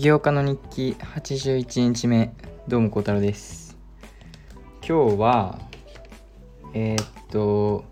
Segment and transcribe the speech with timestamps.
[0.00, 2.32] 起業家の日記81日目
[2.66, 3.76] どうも孝太郎です。
[4.80, 5.60] 今日は
[6.72, 7.84] えー、っと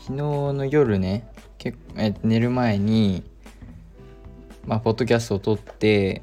[0.00, 1.26] 昨日の夜ね
[1.56, 3.24] 結え寝る前に
[4.66, 6.20] まあポッドキャストを撮って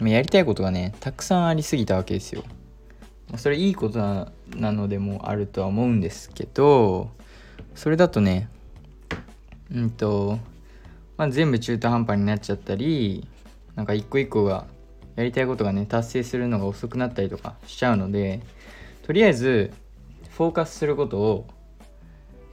[0.00, 2.44] やりたいことがねたくさんありすぎたわけですよ。
[3.34, 7.10] それいいことなのでもあるとは思うんですけど
[7.74, 8.48] それだとね
[9.74, 10.38] うんと
[11.16, 13.26] まあ、全部中途半端になっちゃったり
[13.78, 14.66] なんか一個一個が
[15.14, 18.42] やりたいことがね達成するのが遅くなったりとかしちゃうので
[19.02, 19.72] とりあえず
[20.30, 21.46] フォーカスすることを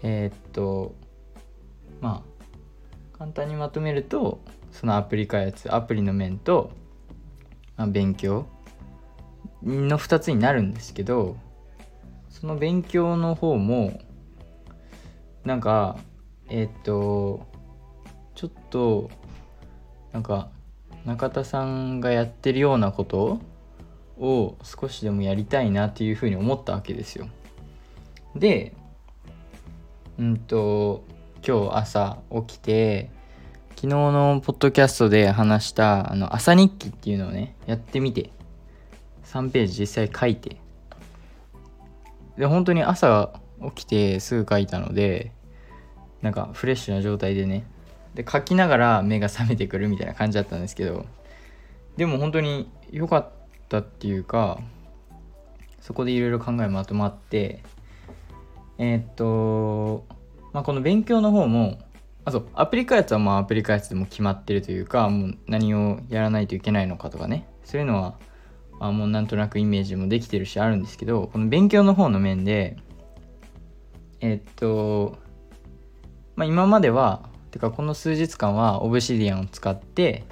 [0.04, 0.94] えー、っと
[2.00, 4.40] まあ簡単にまとめると
[4.72, 6.70] そのアプリ開発アプリの面と、
[7.76, 8.46] まあ、勉強
[9.64, 11.38] の2つになるんですけど
[12.30, 14.00] その勉強の方も
[15.44, 15.98] なんか
[16.50, 17.48] えー、っと
[18.36, 19.10] ちょっと
[20.14, 20.50] なんか
[21.06, 23.40] 中田さんがやってるようなこと
[24.18, 27.28] を少しでもやりたいなっていうふうに思ったわけですよ。
[28.36, 28.74] で
[30.18, 31.04] うんと
[31.46, 32.18] 今日朝
[32.48, 33.12] 起きて
[33.76, 38.32] 昨日のポッドキャストで話したあの朝日記っていうのをねやってみて
[39.26, 40.58] 3ページ実際書いて
[42.38, 43.34] で本当に朝
[43.76, 45.34] 起きてすぐ書いたので
[46.22, 47.66] なんかフレッシュな状態でね
[48.16, 51.06] で書きながら目が覚めてくるみたいな感じだったんですけど
[51.98, 53.30] でも本当に良かっ
[53.70, 54.60] たっていうか
[55.82, 57.62] そこでいろいろ考えまとまって
[58.78, 60.06] えー、っと、
[60.52, 61.80] まあ、この勉強の方も
[62.24, 68.18] あそうアプリ開発はまあアプリ開発でも決まってるというかもう何をやらないといけないのかとかねそういうのは
[68.80, 72.78] あもうなんとなくイメージもできてるしあるんですけどこの勉強の方の面で
[74.22, 75.18] えー、っと
[76.36, 80.26] まあ今まではてかこの数日間はオブシディアンを使って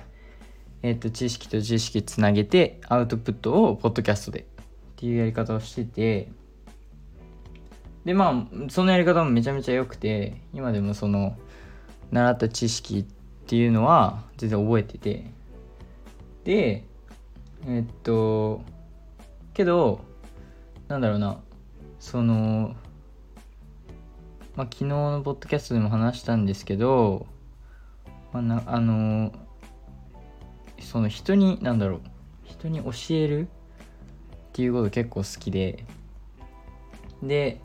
[0.82, 4.44] えっ、と知識と知識つなげてアウトプットをポッドキャストでっ
[4.98, 6.30] ていうやり方をしてて
[8.04, 11.38] でまあそのやり方もめちゃめちゃ良くて今でもその
[12.12, 13.04] 習った知識っ
[13.48, 15.32] ていうのは全然覚えてて
[16.44, 16.84] で
[17.66, 18.60] えっと
[19.54, 20.02] けど
[20.90, 21.40] なんだろうな
[22.02, 22.76] その
[24.56, 27.26] まあ、昨日のポッドキャストでも話したんですけど、
[28.32, 29.32] まあ、なあの
[30.80, 32.02] その人に何だろう
[32.44, 33.48] 人に教えるっ
[34.54, 35.86] ていうこと結構好きで
[37.24, 37.60] で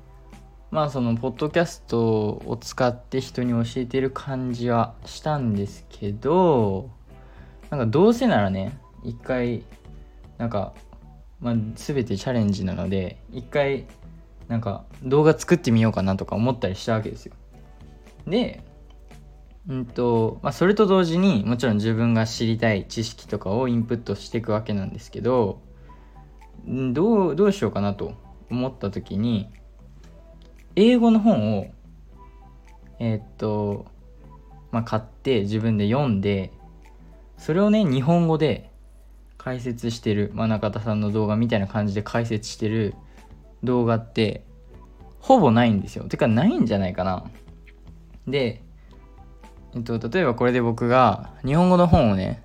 [0.71, 6.91] まあそのポッドキャストを使って人に教えてる感じはしたんですけど
[7.69, 9.63] なんかどうせならね一回
[10.39, 10.73] なんか、
[11.41, 13.87] まあ、全てチャレンジなので一回
[14.49, 17.35] なんか動画作ってみようかなとか思ったりしたわけですよ。
[18.27, 18.63] で、
[19.69, 25.61] うんとまあ、それと同時にもちろん自分が知りたい知識とかをインプットしていくわけなんですけど
[26.67, 28.15] どうどうしようかなと
[28.51, 29.51] 思った時に
[30.77, 31.67] 英語の本を
[32.99, 33.87] えー、っと
[34.71, 36.53] まあ買って自分で読んで
[37.37, 38.71] それをね日本語で
[39.37, 42.95] 解説してる、ま、中田さんの動画みたいな感じで解説してる
[43.63, 44.45] 動画って
[45.21, 46.05] ほぼないんですよ。
[46.05, 47.25] てかないんじゃないかな。
[48.27, 48.63] で、
[49.75, 52.43] えっと、例えばこれで僕が日本語の本をね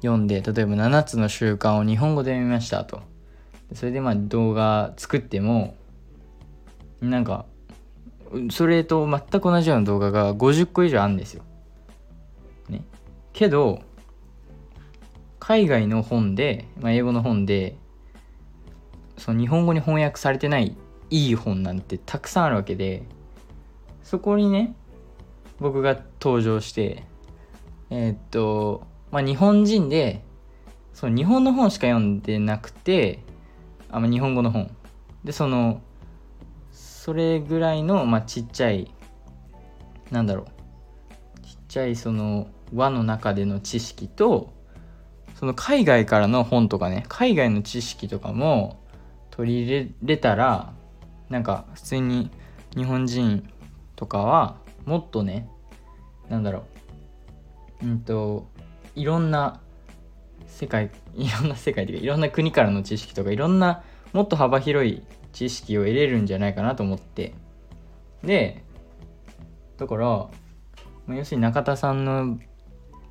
[0.00, 3.02] 読んで例えば7つの習慣を日本語で読みましたと。
[3.74, 5.76] それでまあ動画作っても
[7.00, 7.44] なんか
[8.50, 11.44] それと全く同じような動画が50個以上あるんですよ。
[12.68, 12.84] ね。
[13.32, 13.82] けど
[15.38, 17.76] 海外の本で、まあ、英語の本で
[19.18, 20.76] その日本語に翻訳されてない
[21.10, 23.02] いい本なんてたくさんあるわけで
[24.02, 24.74] そこにね
[25.60, 27.04] 僕が登場して
[27.90, 30.22] えー、っとまあ日本人で
[30.92, 33.20] その日本の本しか読んでなくて
[33.90, 34.70] あ、ま、日本語の本。
[35.24, 35.80] でその
[36.72, 38.92] それぐらいの、まあ、ちっちゃい
[40.10, 41.40] なんだろう。
[41.46, 44.52] ちっちゃいその輪の中での知識と
[45.34, 48.80] その海外からの本とかね海外の知識とかも
[49.38, 50.72] 取り入れれたら
[51.28, 52.28] なんか普通に
[52.76, 53.48] 日本人
[53.94, 55.48] とかはもっとね
[56.28, 56.64] なんだろ
[57.80, 58.48] ううんと
[58.96, 59.60] いろんな
[60.48, 67.32] 世界 いろんな世界というかいろんな国からの知識とかいろんなもっと幅広い知識を得れるんじゃないかなと思って。
[68.24, 68.64] で
[69.76, 70.28] だから
[71.14, 72.40] 要するに中田さんの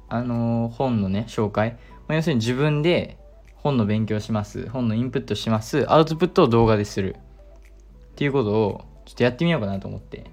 [0.09, 1.77] あの本のね紹介。
[2.09, 3.17] 要するに自分で
[3.67, 4.69] 本の勉強します。
[4.69, 5.85] 本のインプットします。
[5.91, 10.23] アウトプットを動画でするっていうことをちょっとやってみようかなと思って。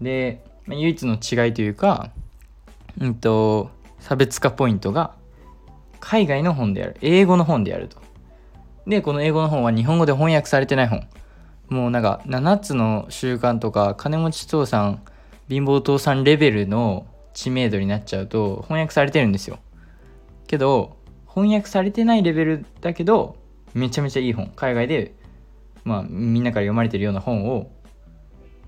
[0.00, 2.10] で、まあ、唯一の違いというか
[3.00, 3.70] うんと
[4.00, 5.14] 差別化ポイントが
[6.00, 6.96] 海外の本である。
[7.02, 7.98] 英語の本であると。
[8.84, 11.06] でこの英語の本は日本語で翻訳されてない本。
[11.68, 15.02] もうなんか7つの習慣とか金持ち父さん
[15.48, 19.60] 貧乏父さんレベルの知名度になっちゃうと翻訳されてるんですよ。
[20.48, 20.96] けど
[21.34, 23.36] 翻訳されてないレベルだけど
[23.72, 24.52] めちゃめちゃいい本。
[24.56, 25.14] 海外で
[25.84, 27.70] まあみんなから読まれてるような本を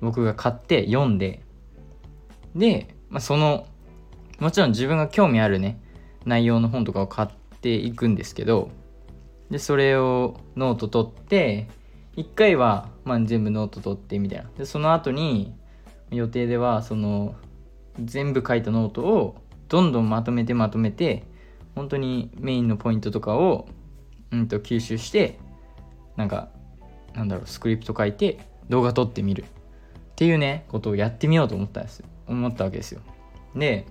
[0.00, 1.42] 僕が買って読んで
[2.54, 3.66] で、まあ、その
[4.38, 5.80] もちろん自分が興味あるね
[6.24, 7.28] 内容の本とかを買っ
[7.60, 8.70] ていくんですけど
[9.50, 11.68] でそれをノート取って
[12.16, 14.50] 1回は、まあ、全部ノート取ってみたいな。
[14.56, 15.54] でその後に
[16.10, 17.34] 予定ではその
[18.02, 19.36] 全部書いたノートを
[19.68, 21.24] どんどんまとめてまとめて
[21.74, 23.68] 本当にメインのポイントとかを、
[24.30, 25.38] うんと、吸収して
[26.16, 26.48] なんか
[27.14, 29.44] なんだろうスクリプト書いて動画撮ってみる。
[29.44, 33.00] っていうねことをやってみようと思ったんです思ったわけですよ。
[33.56, 33.86] で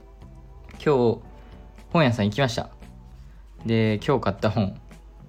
[0.73, 1.19] 今日
[1.91, 2.69] 本屋さん行きました。
[3.65, 4.79] で今日買った本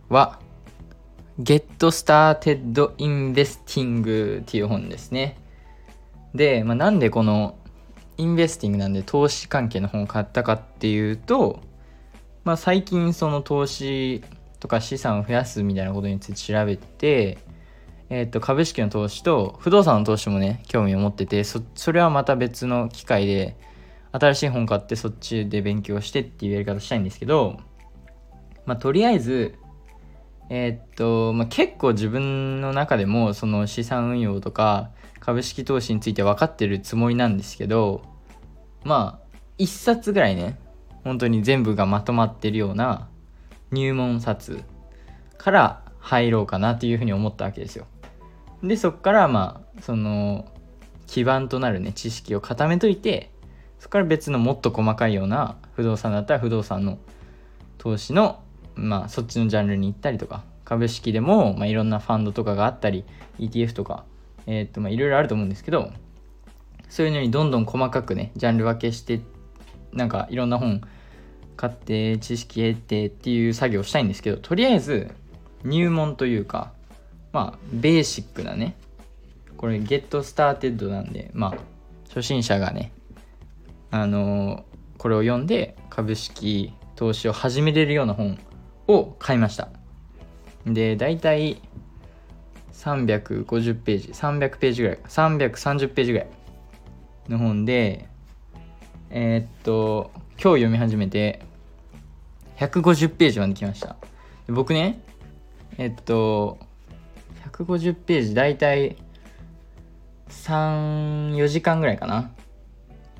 [0.08, 0.38] は
[1.40, 5.38] Get Started Investing っていう本ですね。
[6.34, 7.56] で、まあ、なんでこの
[8.16, 11.60] インベスティングなんで投資関係の本を買ったかっていうと、
[12.44, 14.22] まあ、最近その投資
[14.58, 17.38] とか資産を増やすみたいなことについて調べて、
[18.10, 21.62] えー、と株式の投資と不動産の投資もね興味を持っててそ
[21.92, 23.56] れはまた別の機会で
[24.12, 27.58] 新しい本買ってそっちで勉強してっていうやり方したいんですけど、
[28.66, 29.54] まあ、とりあえず
[30.50, 38.02] えー、っと、まあ、結構自分の中でもその資産運用とか株式投資について分かってるつもりなんですけど
[38.84, 40.58] まあ1冊ぐらいね
[41.04, 43.08] 本当に全部がまとまってるような
[43.70, 44.62] 入門冊
[45.38, 47.86] から入ろうかなっていうふうに思ったわけですよ。
[48.62, 50.46] でそっからまあその
[51.06, 53.30] 基盤となるね知識を固めといて
[53.78, 56.98] そこから別のもっと細かいような不動産だったら不動産の
[57.78, 58.42] 投資の
[58.76, 63.04] まあそっちのジャンルに行ったりとか株式でも、まあ、いろんなファンドとかがあったり
[63.38, 64.04] ETF とか
[64.46, 65.90] え、っとまあいろいろあると思うんですけど
[66.88, 69.31] そういうのにどんどん細かくねジャンル分けしてって
[69.92, 70.80] なんかいろんな本
[71.56, 75.10] 買って知識得てっていう作業したいんですけどとりあえず
[75.64, 76.72] 入門というか
[77.32, 78.76] まあベーシックなね
[79.56, 81.54] これゲットスターテッドなんでまあ
[82.08, 82.92] 初心者がね
[83.90, 88.38] あのー、これを読んで株式投資を始めれるような本
[88.88, 89.68] を買いました。
[90.66, 91.60] で大体
[92.72, 96.28] 350ページ300ページぐらい330ページぐらい
[97.28, 98.08] の本で
[99.14, 101.42] えー、っと今日読み始めて
[102.56, 103.96] 150ページまで来ました。
[104.48, 105.02] 僕ね
[105.76, 106.58] えっと
[107.52, 108.96] 150ページ大体
[110.30, 112.30] 34時間ぐらいかな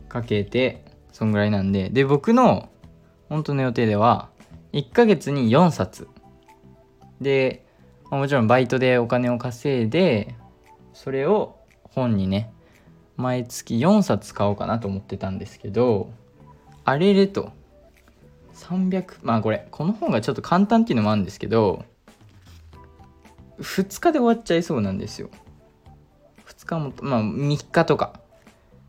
[0.08, 1.90] かけてそんぐらいなんで。
[1.90, 2.70] で僕の
[3.28, 4.30] 本当の予定では
[4.72, 6.08] 1ヶ月に4冊。
[7.20, 7.66] で、
[8.10, 10.34] もちろんバイトでお金を稼いで
[10.92, 12.51] それを本にね
[13.22, 16.10] 毎月4冊買おうかなと思ってたんですけど
[16.84, 17.52] あれれと
[18.54, 21.84] 300まあこれこの本がちょっと簡単っていうのもあるんですけど
[23.60, 25.30] 2日で終わっちゃいそうなんですよ。
[26.46, 28.20] 2日もまあ3日とか。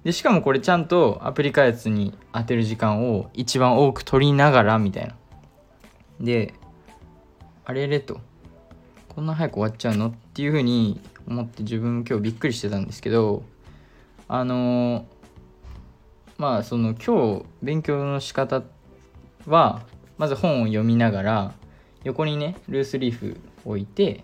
[0.03, 5.15] でしかもこれちゃんとアプリ開発に当てる時間を一番多く取りながらみたいな。
[6.19, 6.53] で
[7.65, 8.19] あれれと
[9.10, 10.07] こんな早く終わっちゃうの？
[10.07, 13.43] っていうふうに思って自分今日びっくりしてたんですけど
[14.27, 15.06] あの
[16.38, 18.63] まあその今日勉強の仕方
[19.46, 19.84] は
[20.18, 21.53] まず本を読みながら
[22.03, 24.24] 横にねルースリーフ置いて、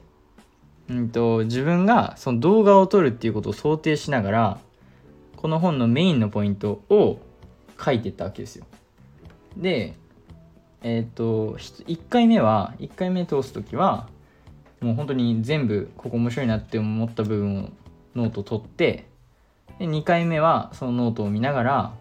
[0.89, 4.60] うんと、自分がその動画を撮るっていうことを想定しながら
[5.38, 7.20] この本のメインのポイントを
[7.84, 8.65] 書いてったわけですよ。
[9.56, 9.96] で
[10.82, 14.10] えっ、ー、と1回目は1回目通す時は
[14.82, 17.70] もう本当に全部ここ面白いなって思った部分を
[18.15, 19.08] ノート取って
[19.79, 21.93] で2回目はそのノートを見ながら、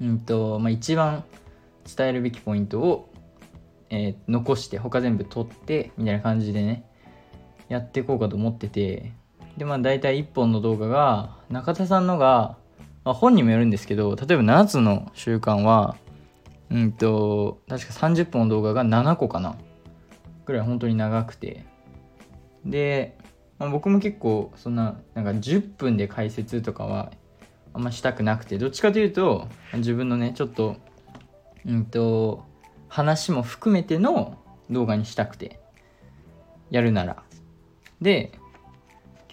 [0.00, 1.24] うんとまあ、一番
[1.96, 3.10] 伝えるべきポイントを、
[3.90, 6.84] えー、残して他全部取ってみたいな感じでね
[7.68, 9.12] やっていこうかと思ってて
[9.56, 12.58] でまあ大体1本の動画が中田さんのが、
[13.04, 15.96] まあ、本にもよるんですけど例えば7つの習慣は
[16.70, 19.56] うんと確か30分の動画が7個かな
[20.44, 21.64] ぐらい本当に長くて。
[22.64, 23.16] で、
[23.64, 27.12] まあ、僕も結構そんななんか10分で解説とかは
[27.72, 30.76] あんましたくなくてどっちかというと自分のねちょっと
[31.66, 32.44] うんと
[32.88, 34.36] 話も含めての
[34.70, 35.60] 動画にしたくて
[36.70, 37.22] やるなら。
[38.02, 38.32] で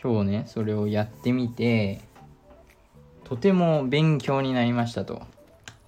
[0.01, 1.99] 今日ねそれをやってみて
[3.25, 5.21] とても勉強になりましたと。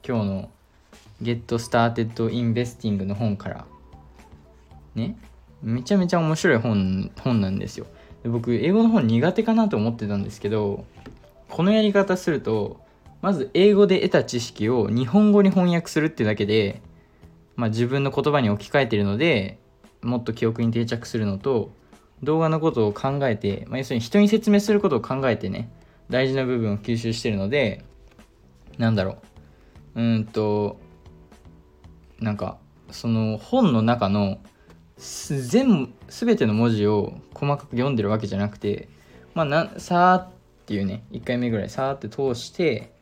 [0.06, 0.52] 今日の
[1.22, 3.66] Get Started Investing の本から。
[4.96, 5.18] ね。
[5.62, 7.88] めちゃめちゃ面白い本本なんですよ。
[8.24, 10.86] で僕英語の本苦手かなと思ってたんですけど
[11.50, 12.82] このやり方すると
[13.22, 16.82] まず英語で得た知識を日本語に翻訳するってだけで、
[17.56, 19.60] まあ、自分の言葉に置き換えてるので
[20.02, 21.72] もっと記憶に定着するのと
[22.22, 25.70] 動画のことを考えて、まあ、要するに人に説明することを考えてね
[26.10, 27.84] 大事な部分を吸収してるので
[28.78, 29.18] なんだろ
[29.96, 30.02] う。
[30.02, 30.80] うーんと
[32.20, 32.58] なんか
[32.92, 34.40] その本の中の
[35.04, 38.88] 全全ての文字を細かく読んでるわけじゃなくて
[39.34, 40.32] まあなさーっ
[40.66, 42.94] ていうね1回目ぐらいさーって通して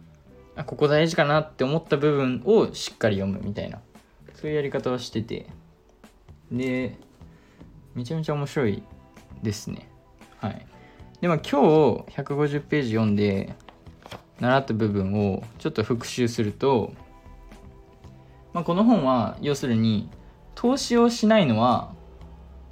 [0.55, 3.79] あここ大事かなって思った部分をしっかり読むみたいな
[4.33, 5.47] そういうやり方をしてて。
[6.51, 6.97] で
[7.95, 8.83] めちゃめちゃ面白い
[9.41, 9.89] ですね。
[10.39, 10.65] はい。
[11.21, 11.47] でも今日
[12.21, 13.55] 150ページ読んで
[14.39, 16.93] 習った部分をちょっと復習すると、
[18.53, 20.09] まあ、この本は要するに
[20.55, 21.93] 投資をしないのは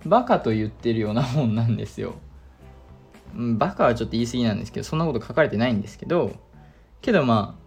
[0.06, 2.16] バカと言ってるような本なんですよ。
[3.36, 6.32] バカはちょっと言い過ぎなんですけどそんなこと書かれてないんですけど
[7.02, 7.60] けどま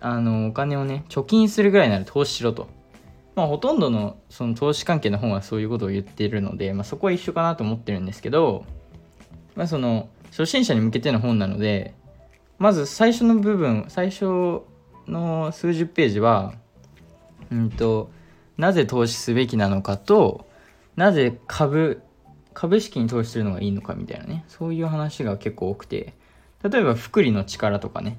[0.00, 2.68] ああのお金をね貯金するぐらいなら投資しろと。
[3.34, 8.64] まあほとんどのその投資関係の本はそういうことを言ってるので、まあ、そこは一緒かなと思ってるんですけど
[9.56, 11.94] まあその初心者に向けての本なので
[12.58, 14.62] まず最初の部分最初
[15.08, 16.54] の数十ページは
[17.50, 18.10] うんと
[18.56, 20.48] なぜ投資すべきなのかと
[20.96, 22.02] なぜ株
[22.52, 24.44] 株式に投資するのがいいのかみたいなね。
[24.46, 26.14] そういう話が結構多くて
[26.62, 28.16] 例えば福利の力とかね。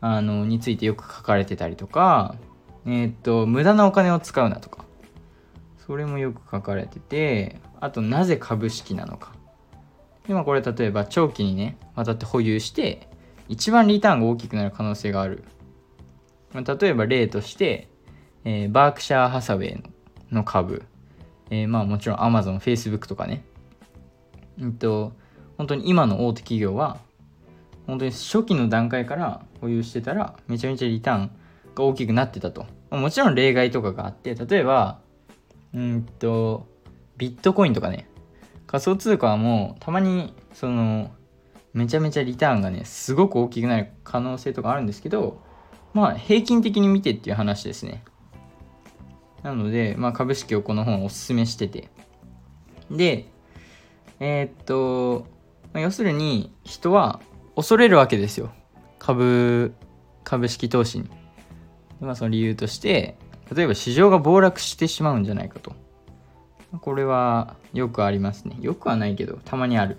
[0.00, 2.36] あのについてよく書かれてたりとか
[2.84, 4.84] えー、っと無駄なお金を使うなとか。
[5.86, 9.32] それもよく書かれててあとなぜ株式なのか。
[10.28, 13.08] 今これ例えば長期にね渡って保有して
[13.48, 15.44] 一番リターンが大きくなる可能性がある。
[16.54, 17.88] 例えば例として
[18.48, 19.82] えー、バークシャー・ハサウェイ
[20.30, 20.84] の株、
[21.50, 23.44] えー、まあもちろんアマゾン、フェイスブックとかね、
[24.60, 25.12] うんと、
[25.58, 26.98] 本当に今の大手企業は、
[27.88, 31.30] 本当に初期の段階から保有してたら、めちゃめちゃリターン
[31.74, 32.66] が大きくなってたと。
[32.90, 35.00] もちろん例外とかがあって、例えば、
[35.74, 36.68] うんと、
[37.16, 38.08] ビットコインとかね、
[38.68, 41.10] 仮想通貨はもうたまに、その、
[41.74, 45.42] めちゃめちゃリターンがね、すごく大きくなる可能性とかあるんですけど、
[45.94, 48.04] まあ平均的に見てっていう話ですね。
[49.42, 51.88] なので、まあ、株式をこの本おすすめしてて。
[52.90, 53.26] で、
[54.20, 55.26] えー、っと、
[55.72, 57.20] まあ、要するに人は
[57.54, 58.50] 恐れるわけですよ。
[58.98, 59.74] 株、
[60.24, 61.10] 株式投資に。
[62.00, 63.16] まあ、その理由として、
[63.54, 65.72] 例えば市場が暴落してしまうんじゃないかと。
[66.80, 68.56] これはよくありますね。
[68.60, 69.96] よくはないけど、たまにある。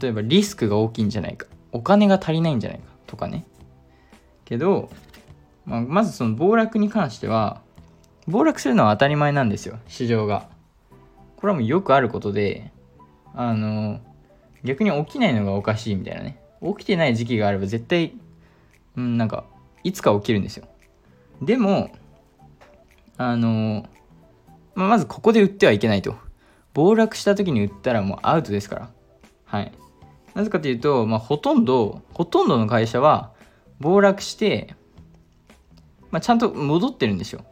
[0.00, 1.46] 例えばリスクが大きいんじゃないか。
[1.72, 3.44] お金が足りないんじゃないかとかね。
[4.44, 4.90] けど、
[5.66, 7.60] まあ、まずその暴落に関しては、
[8.26, 10.48] 暴落するのは当たり前なんですよ市場が。
[11.36, 12.72] これはもうよくあることで
[13.34, 14.00] あの
[14.62, 16.40] 逆に起きないのがおかしいみたいなね。
[16.62, 18.14] 起きてない時期があれば絶対
[18.96, 19.44] うんなんか
[19.82, 20.66] いつか起きるんですよ。
[21.42, 21.90] でも
[23.16, 23.86] あの、
[24.74, 26.16] まあ、まずここで売ってはいけないと。
[26.72, 28.90] 暴落した時に売ったらもうアウトですから。
[29.44, 29.72] はい。
[30.34, 33.32] なぜかというと、まあ、ほとんどほとんどの会社は
[33.78, 34.74] 暴落して、
[36.10, 37.44] まあ、ちゃんと戻ってるんですよ。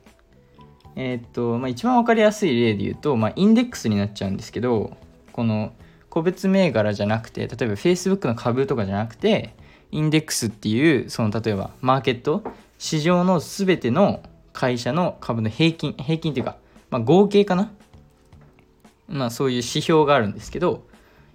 [0.97, 4.97] えー、っと、まあ、一番分かりやすい例で言うと、まあ、インデックスになっちゃうんですけど、
[5.33, 5.73] この
[6.11, 9.55] 個別銘柄じゃなくて、例えば Facebook の株とかじゃなくて、
[9.91, 12.45] インデックスっていう、その例えばマーケット、
[12.79, 14.23] 市場の全ての
[14.53, 16.57] 会社の株の平均、平均っていうか、
[16.91, 17.73] まあ、合計かな？
[19.09, 20.85] まあそういう指標があるんですけど、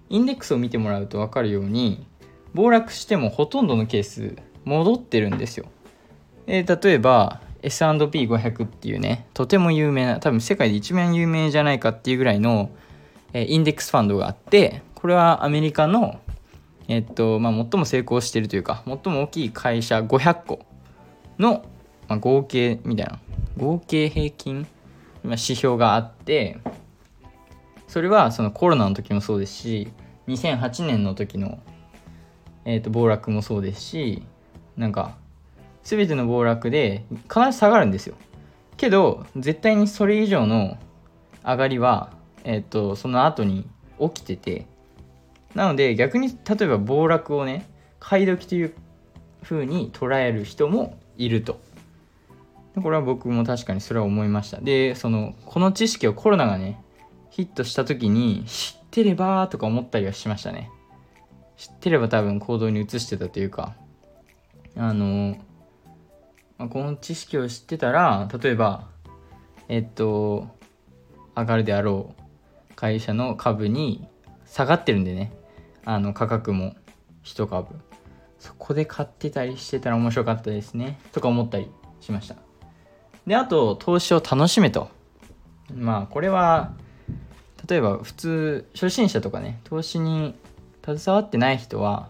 [0.08, 2.06] インデックスを見てもらうと分かるように、
[2.54, 5.66] 暴落してもほとんどのケース戻ってるんですよ。
[6.46, 12.70] えー、例えば、S&P500 っていうねとても有名な多分世界で一番有名じゃないかっていうぐらいの、
[13.32, 16.20] えインデックスファンドがあってこれはアメリカの
[16.88, 20.60] えっとまあ、最も成功しているというか最も大きい会社500個
[21.38, 21.62] の、
[22.08, 23.20] まあ、合計みたいな
[23.58, 24.66] 合計平均
[25.22, 26.58] ま指標があって
[27.86, 29.88] それはそのコロナの時もそうですし
[30.28, 31.58] 2008年の時の、
[32.64, 34.22] えー、と暴落もそうですし
[34.76, 35.16] なんか
[35.88, 38.14] 全ての暴落で必ず下がるんですよ。
[38.76, 40.76] けど絶対にそれ以上の
[41.42, 42.12] 上がりは、
[42.44, 43.66] えっ、とその後に
[43.98, 44.66] 起きてて
[45.54, 47.66] なので逆に例えば暴落をね
[48.00, 48.74] 買い時という
[49.42, 51.58] 風に捉える人もいると。
[52.74, 54.60] これは僕も確かにそれは思いました。
[54.60, 56.78] でそのこの知識をコロナがね
[57.30, 60.70] ヒットした時に知ってればとか思ったりはしましたね。
[61.56, 63.74] 知ってれば多分行動に移してたというか。
[64.76, 65.36] あの
[66.58, 68.88] まあ、この知識を知ってたら例えば
[69.68, 70.48] えっと
[71.36, 74.06] 上がるであろう会社の株に
[74.44, 75.32] 下がってるんでね。
[75.84, 76.74] あの価格も
[77.24, 77.74] 1株。
[78.38, 81.00] そこで買ってたりしてたら面白かったですね。
[81.12, 82.36] とか思ったりしました。
[83.26, 84.88] であと投資を楽しめと。
[85.74, 86.72] まあこれは
[87.68, 90.34] 例えば普通初心者とかね投資に
[90.84, 92.08] 携わってない人は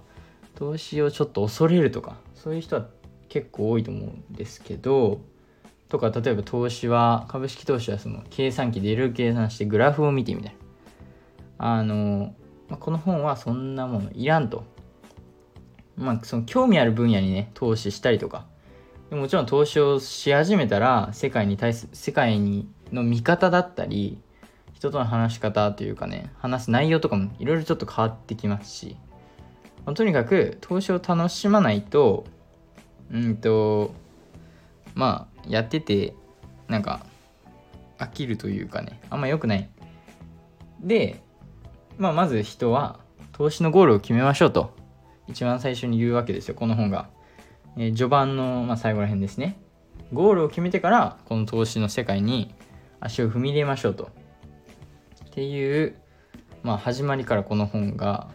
[0.55, 2.87] 投資をちょっと恐れるとかそういう人は
[3.29, 5.21] 結構多いと思うんですけど
[5.89, 10.59] とか例えば投資は株式投資はその計算機でいろいろ計算してグラフを見てみたいな。
[11.61, 12.35] あの、
[12.69, 14.65] まあ、この本はそんなものいらんと。
[15.97, 18.47] まあその興味ある分野にね投資したりとか。
[19.11, 24.19] もちろん投資をし始めたら世界に対する世界にの見方だったり
[24.75, 28.97] 人との話し方というかね話す内容とかもいろいろちょっと変わってきますし、
[29.87, 32.27] まあ、とにかく投資を楽しまないと
[33.13, 33.95] うんと
[34.95, 36.15] まあやってて
[36.69, 37.05] なんか
[37.99, 39.69] 飽きるというかねあんま良くない。
[40.81, 41.21] で、
[41.97, 43.01] まあ、まず人は
[43.33, 44.77] 投資のゴールを決めましょうと。
[45.27, 47.11] 一番最初に言うわけですよこの本が、
[47.77, 49.61] えー、序盤の、まあ、最後ら辺ですね。
[50.13, 52.55] ゴールを決めてからこの投資の世界に
[52.99, 54.11] 足を踏み入れましょうと。
[55.27, 55.97] っていう、
[56.63, 58.29] まあ、始まりからこの本が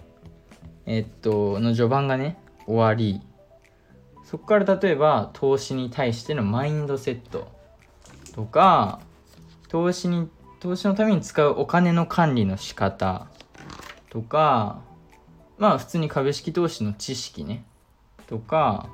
[0.86, 3.22] え、っとの序盤がね終わり。
[4.34, 7.52] そこから例えば投資に対してのマインドセット
[8.34, 9.00] とか
[9.68, 10.28] 投資に
[10.60, 13.28] 投資のために使うお金の管理の仕方
[14.10, 14.82] とか
[15.60, 17.63] まあ普通に株式投資の知識ね
[18.25, 18.90] とか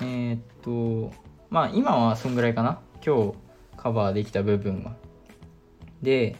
[0.00, 1.14] えー、っと
[1.50, 2.80] まあ今はそんぐらいかな。
[3.04, 3.34] 今日
[3.76, 4.94] カバーできた部分は。
[6.00, 6.36] で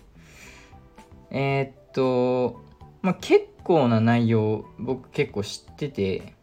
[1.30, 2.64] えー、っと
[3.02, 6.39] まあ結構な内容僕結構知ってて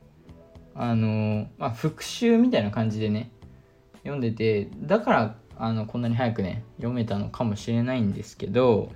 [0.77, 3.31] あのまあ復習みたいな感じでね
[4.03, 8.91] 読んでてだからあのこんなに早くね読めたのかもしれないんですけど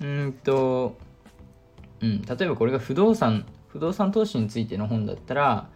[0.00, 0.96] うんと
[2.00, 5.68] うん例えばこれが不動産不動産投資についての本だったら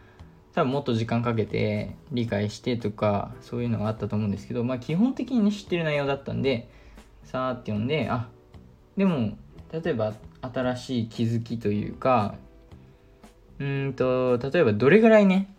[0.55, 6.71] 多分もっと時間かけて理解してとかそういうのがあったと思うんですけどまあ基本的に、ね、知ってる内容だったんで
[7.25, 8.29] さーって読んであ
[8.97, 9.37] でも
[9.73, 12.35] 例えば新しい気づきというか
[13.63, 15.55] うんと例えばどれぐらいね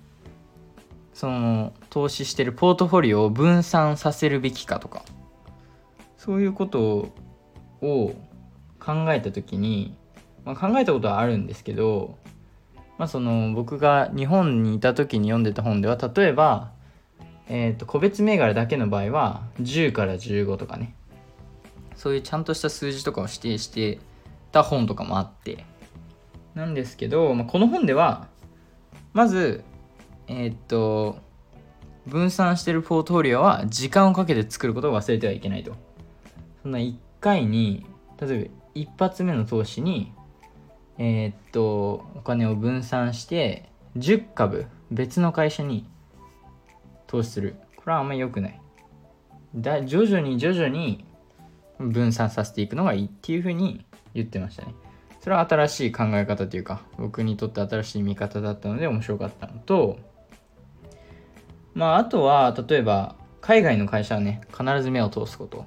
[1.13, 5.05] その投資してるポートフォリオを分散させるべきかとか
[6.17, 7.11] そういうこと
[7.81, 8.15] を
[8.79, 9.95] 考えた時に、
[10.43, 12.17] まあ、考えたことはあるんですけど、
[12.97, 16.71] まあ、その僕が日本にいた時に読んでた本では例えば、
[17.47, 20.93] えー、と個別銘柄だけの場合は10から15とかね
[21.95, 23.99] そういうちゃんとした数字とかを指定して
[24.51, 25.65] た本とかもあって
[26.55, 28.27] なんですけど、まあ、この本では
[29.13, 29.63] まず
[30.27, 31.17] えー、っと
[32.07, 35.73] 分散してるポートフォリオは時間をかけて作ることを忘れてはいけないと。
[36.61, 37.85] そんな1回に
[38.19, 40.13] 例えば一発目の投資に
[40.97, 45.87] えー、っとお金を分散して10株別の会社に
[47.07, 47.55] 投資する。
[47.75, 48.61] これはあんまり良くない。
[49.55, 51.05] だ徐々に徐々に
[51.79, 54.73] 分散させていくのがいいっていうふうに言ってましたね。
[55.23, 59.97] それは新しい考え方というか僕にとって新しい見方だったので面白かったのと
[61.73, 65.65] まああとは例えば海外の会社はね必ず目を通すこと。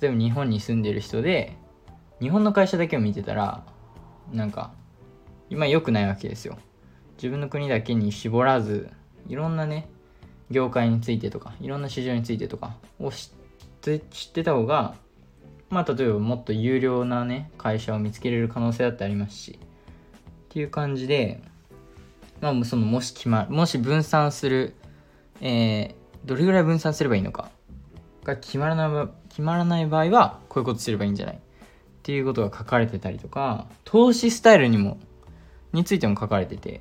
[0.00, 1.56] 例えば日本に住んでる人で
[2.20, 3.64] 日本の会社だけを見てたら
[4.32, 4.72] なんか
[5.50, 6.56] 今良くないわけですよ。
[7.16, 8.90] 自分の国だけに絞らず
[9.28, 9.90] いろんなね
[10.50, 14.94] 業界についてとかいろんな市場についてとかを知って知ってた方が
[15.70, 21.42] まあ例えばもっと有料なね会社を見つけれる可能性だってありますしっていう感じで
[22.40, 24.74] まあそのもし決まもし分散する
[25.40, 27.50] えー、どれぐらい分散すればいいのか
[28.24, 31.38] が決まらない決まらない場合はこういうことすればいいんじゃないっ
[32.02, 34.98] ていうことが書かれてたりとか投資スタイルにも
[35.72, 36.80] についても書かれてて、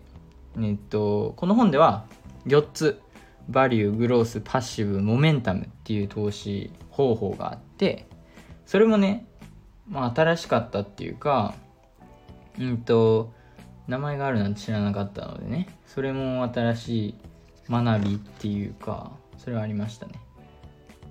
[0.62, 2.06] えっと、この本では
[2.46, 3.02] 4つ
[3.50, 8.08] バリューグロースパッシブモメンタムっていう投資方法があって
[8.66, 9.26] それもね、
[9.90, 11.56] まあ、新しかったっていうか
[12.60, 13.34] うんと
[13.88, 17.16] 名前があるなんて知らなかったのでねそれも新しい
[17.70, 20.14] 学びっていうかそれはありましたね。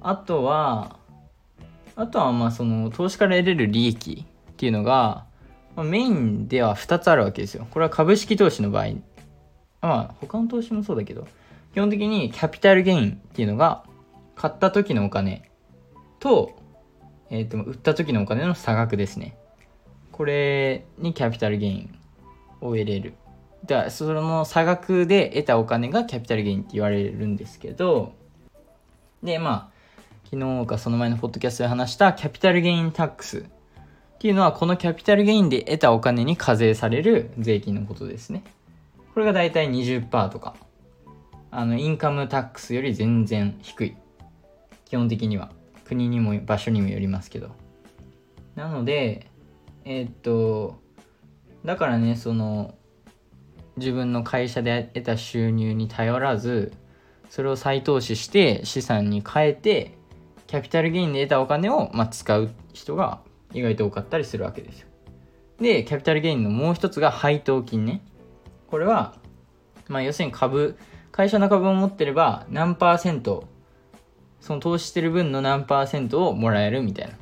[0.00, 0.96] あとは
[1.96, 5.24] あとはまあその投資から得れる利益っていうのが、
[5.76, 7.66] まあ、メインでは2つあるわけですよ。
[7.70, 8.86] これは株式投資の場合
[9.80, 11.26] まあ他の投資もそうだけど
[11.72, 13.84] 基本的にキャピタルゲインっていうのが
[14.34, 15.50] 買った時のお金
[16.18, 16.56] と,、
[17.34, 19.36] えー、と売った時のお金の差額ですね。
[20.12, 21.98] これにキャピタルゲイン
[22.60, 23.14] を得れる。
[23.66, 28.12] だからその差額で得たお金がキャピタルゲインって言われるんですけど
[29.22, 29.74] でまあ
[30.30, 33.42] 昨日かその前のポッドキャストで話したキャピタルゲインタックスっ
[34.18, 38.42] ていうのはこのキャピタルゲインで得たお金に課税される税金のことですね。
[39.12, 40.56] これが大体20%とか。
[41.50, 43.96] あのインカムタックスより全然低い。
[44.86, 45.52] 基本的には。
[45.84, 47.50] 国にも場所にもよりますけど。
[48.54, 49.26] なので
[49.84, 50.80] えー、っと
[51.64, 52.74] だからねその
[53.76, 56.72] 自分の会社で得た収入に頼らず
[57.28, 59.98] それを再投資して資産に変えて
[60.46, 63.20] キャピタルゲインで得たお金を、まあ、使う人が
[63.52, 64.88] 意外と多かったりするわけですよ。
[65.58, 68.02] でキャピタルゲインのもう一つが配当金ね。
[68.68, 69.14] これは、
[69.88, 70.76] まあ、要するに株
[71.10, 73.48] 会社の株を持ってれば何パーセント
[74.44, 77.14] その投資してる分の何パーセントをもらえるみたいな。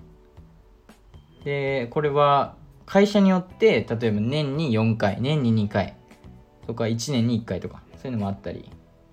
[1.45, 5.97] でこれは会社によって例えば年に4回年に2回
[6.67, 8.69] とか1年に1回とかそういうのもあったり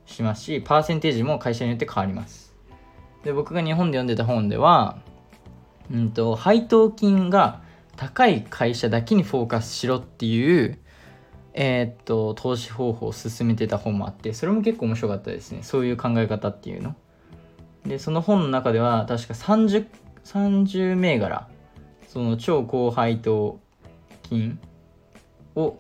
[0.08, 2.56] しますしパーセンテージも会社によって変わります。
[3.24, 4.98] で僕が日本で読んでた本では、
[5.92, 7.62] うんと、配当金が
[7.96, 10.80] 高い会社だけにフォーカスしろっていう
[11.54, 15.60] えー、っと投資方法を進めてた本もあってそれも結構面白かったですね。
[15.62, 16.96] そういう考え方っていうの。
[17.86, 19.88] でその本の中では確か 30,
[20.26, 21.48] 30銘柄
[22.08, 23.60] その超高配当
[24.24, 24.60] 金
[25.56, 25.78] を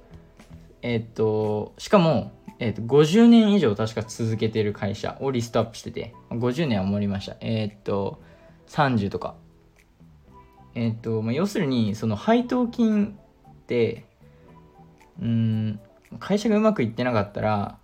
[0.81, 7.35] え、っとしかも、え、っと50年以上確か続けてる会社をリストアップしてて50年は盛りました。
[7.41, 8.21] え、っと
[8.67, 9.35] 30とか。
[10.75, 13.17] えっと、まあ、要するにその配当金
[13.49, 14.05] って
[15.19, 15.79] うん
[16.19, 17.78] 会社がうまくいってなかったら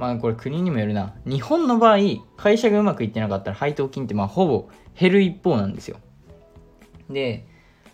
[0.00, 1.12] まあこれ国にもよるな。
[1.26, 1.98] 日本の場合
[2.38, 5.98] 会社がうまくいってなかったら配当金ってまあほぼ減る一方なんですよ。
[7.10, 7.46] で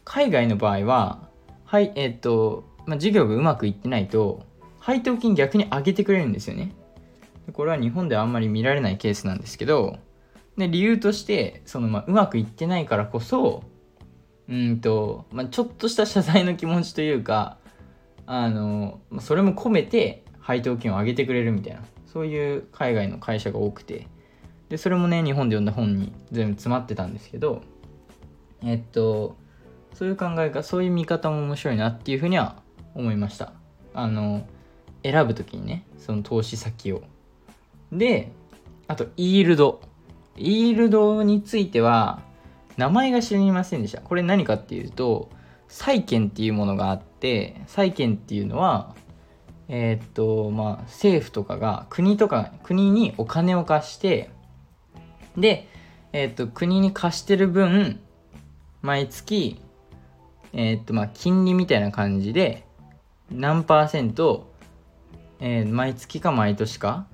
[0.05, 1.29] 海外の場合は
[1.64, 4.45] はいえっと、まあ、事業がうまくいってないと
[4.79, 6.77] 配当金逆に上げてくれるんですよね。
[7.53, 9.99] これは日本ではあんまり見られないケースなんですけど
[10.57, 13.64] で理由としてそのまあうまくいってないからこそ
[14.49, 17.59] うんと、まあ、ちょっとした謝罪の気持ちというか
[18.27, 21.83] あのそれも込めて配当金を上げてくれるみたいな。
[22.16, 24.09] そういう海外の会社が多くて。
[24.70, 27.62] でそれもね日本で読んだ本に全部詰まってたんですけど
[28.64, 29.37] えっと
[29.92, 32.57] そういう考えがそういう見方も面白いなっていうふうには
[32.94, 33.52] 思いました。
[33.92, 34.46] あの
[35.02, 37.02] 選ぶ時にねその投資先を。
[37.92, 38.33] で
[38.88, 39.83] あとイールド。
[40.38, 42.22] イールドについては
[42.79, 44.00] 名前が知りませんでした。
[44.00, 45.29] これ何かっていうと
[45.68, 48.96] 債券っていうものがあって債券っていうのは
[49.68, 54.31] えー、っとまあ政府とかが国とか国にお金を貸して
[55.37, 55.68] で
[56.12, 58.00] えー、っと国に貸してる分
[58.83, 59.61] 毎月
[60.52, 62.64] えー、っとまあ金利みたいな感じで
[63.31, 64.52] 何パーセント、
[65.40, 67.07] えー、毎月か毎年か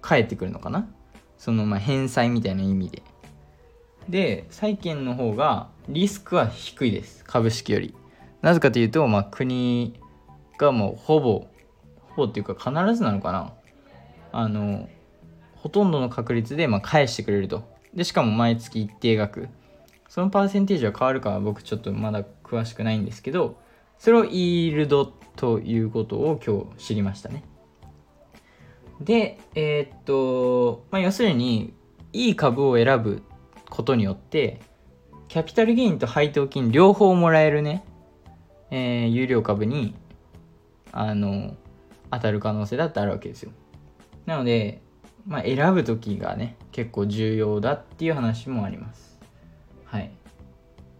[0.00, 0.88] 返ってくるのかな？
[1.38, 3.02] そのまあ返済みたいな意味で。
[4.08, 7.24] で債券の方がリスクは低いです。
[7.24, 7.94] 株式より。
[8.40, 10.00] なぜかというと、まあ、国
[10.58, 11.46] がもうほぼ
[12.14, 13.52] ほぼっていうか必ずなのかな。
[14.32, 14.88] あの
[15.56, 17.70] ほとんどの確率でまあ返してくれると。
[17.94, 19.48] でしかも毎月一定額。
[20.08, 23.58] そのパーセンテージは変わるかは僕ちょっとまだ詳しくないんですけど
[23.98, 27.44] それをイールドということを今日知りましたね。
[29.00, 31.72] でえー、っと、まあ、要するに
[32.12, 33.22] いい株を選ぶ
[33.70, 34.60] ことによって
[35.28, 37.82] キャピタルゲインと配当金両方もらえるね、
[38.70, 39.94] えー、有料株に
[40.92, 41.56] あの
[42.12, 43.50] 当たる可能性だってあるわけですよ。
[44.26, 44.80] なので、
[45.26, 49.18] まあ、選ぶ時がね結構重要だっていう話もあります。
[49.84, 50.12] はい。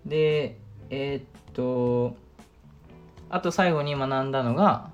[0.05, 0.59] で
[0.91, 2.17] えー、っと
[3.31, 4.91] あと最後に学んだのが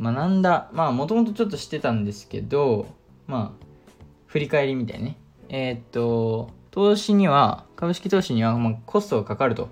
[0.00, 2.86] 学んだまあもともとちょっと知ってたんですけど
[3.26, 3.66] まあ
[4.26, 5.16] 振り返りみたいね。
[5.48, 9.68] えー、っと投資には、株式投資にはまコストがかかると。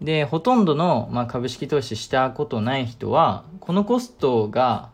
[0.00, 4.90] で、ほとんどの、まあ株式投資したことない人は、このコストが、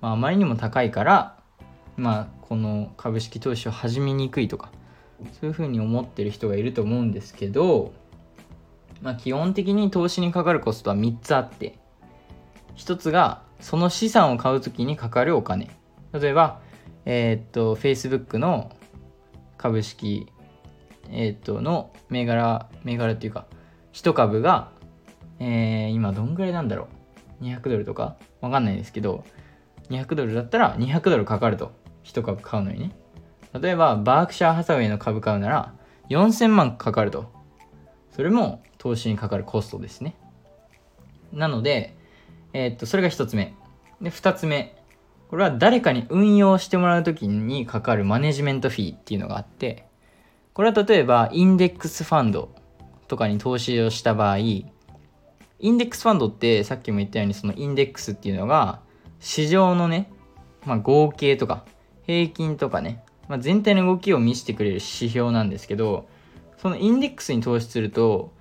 [0.00, 1.38] まあ、あまりにも高いから、
[1.96, 4.70] まあ、この株式投資を始めにくいとか、
[5.40, 7.92] そういうふうに思ってる人がいると思うんですけど、
[9.00, 11.78] まあ、基本的に投資にかかるコストは3つあって、
[12.76, 15.70] 1つが、その資産を買うときにかかるお金。
[16.12, 16.60] 例えば、
[17.04, 18.70] えー、っと、Facebook の
[19.56, 20.26] 株式、
[21.10, 23.46] えー、っとの銘柄銘柄っていうか
[23.94, 24.70] 1株が、
[25.38, 26.88] えー、今どんぐらいなんだろ
[27.40, 28.16] う？200ドルとか？
[28.42, 29.24] わかんないですけど
[29.88, 31.72] 200ドルだったら200ドルかかると。
[32.04, 32.90] 1株買うのにね。
[33.58, 35.72] 例えばバークシャーハサウェイの株買うなら
[36.10, 37.32] 4000万かかると。
[38.10, 40.14] それも投資にかかるコストですね。
[41.32, 41.96] なので、
[42.52, 43.54] えー、っとそれが1つ目。
[44.02, 44.76] で2つ目。
[45.28, 49.84] これは誰かに運用してもらう時にかかるマネジメントフィーっていうのがあって
[50.52, 52.54] これは例えばインデックスファンド
[53.08, 58.80] とかに投資をした場合インデックスファンドってさっきも言ったようにそのインデックスっていうのが
[59.20, 60.10] 市場のね、
[60.66, 61.64] まあ、合計とか
[62.06, 66.08] 平均とかね、まあ、全体の動きを見せてくれる指標なんですけど
[66.58, 68.32] そのインデックスに投資すると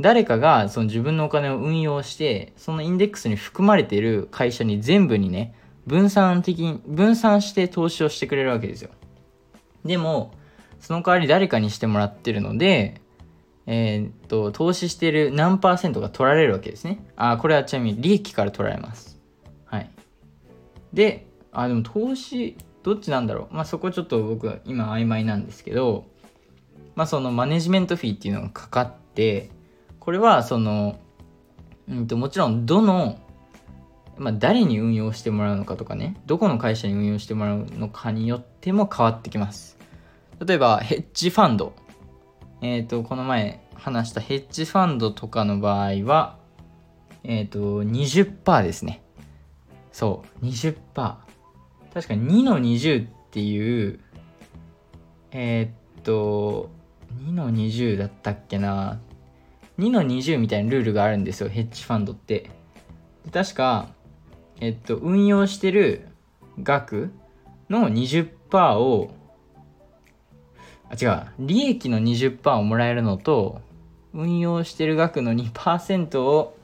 [0.00, 5.54] 誰かがその自分のお金を運用してそのインデックスに含まれている会社に全部にね
[5.86, 8.90] 分散的に分散して投資をしてくれるわけですよ。
[9.84, 10.32] でも
[10.80, 13.01] その代わり誰かにしてもらってるので
[13.74, 17.02] えー、っと投資してる何パーセントが取られるわけですね。
[17.16, 19.18] あこれはちなみに利益から取られます。
[19.64, 19.90] はい。
[20.92, 23.54] であでも投資どっちなんだろう。
[23.54, 26.04] まあそこちょっと僕今曖昧なんですけど
[26.94, 29.50] まあそのマネジメントフィーっていうのがかかって
[30.00, 30.98] これはその、
[31.88, 33.20] うんと、もちろんどの、
[34.18, 39.78] まあ、誰に運用してもらうのかとかねどこの会社に運用してもらうのかによっても変わってきます。
[40.44, 41.72] 例えばヘッジファンド。
[42.62, 46.38] えっ、ー、とこの前話したヘッジファンドとかの場合は
[47.24, 49.02] えっ、ー、と20%ですね。
[49.90, 54.00] そう20%確かに2の20っていう
[55.32, 56.70] えー、っと
[57.24, 59.00] 2の20だったっけな。
[59.78, 62.48] 2の20みたいなルールがあるんですよヘッジファンドって。
[63.32, 63.88] 確か
[64.60, 66.06] えっと運用してる
[66.62, 67.10] 額
[67.68, 69.10] の20%を
[70.92, 71.26] あ違う。
[71.38, 73.62] 利益の20%をもらえるのと
[74.12, 76.54] 運用してる額の2%を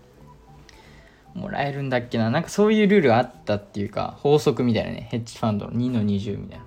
[1.32, 2.30] もらえるんだっけな。
[2.30, 5.08] なんかそういうルールあったっていうか法則みたいなね。
[5.10, 5.66] ヘッジファンド。
[5.66, 6.64] の2の20みたいな。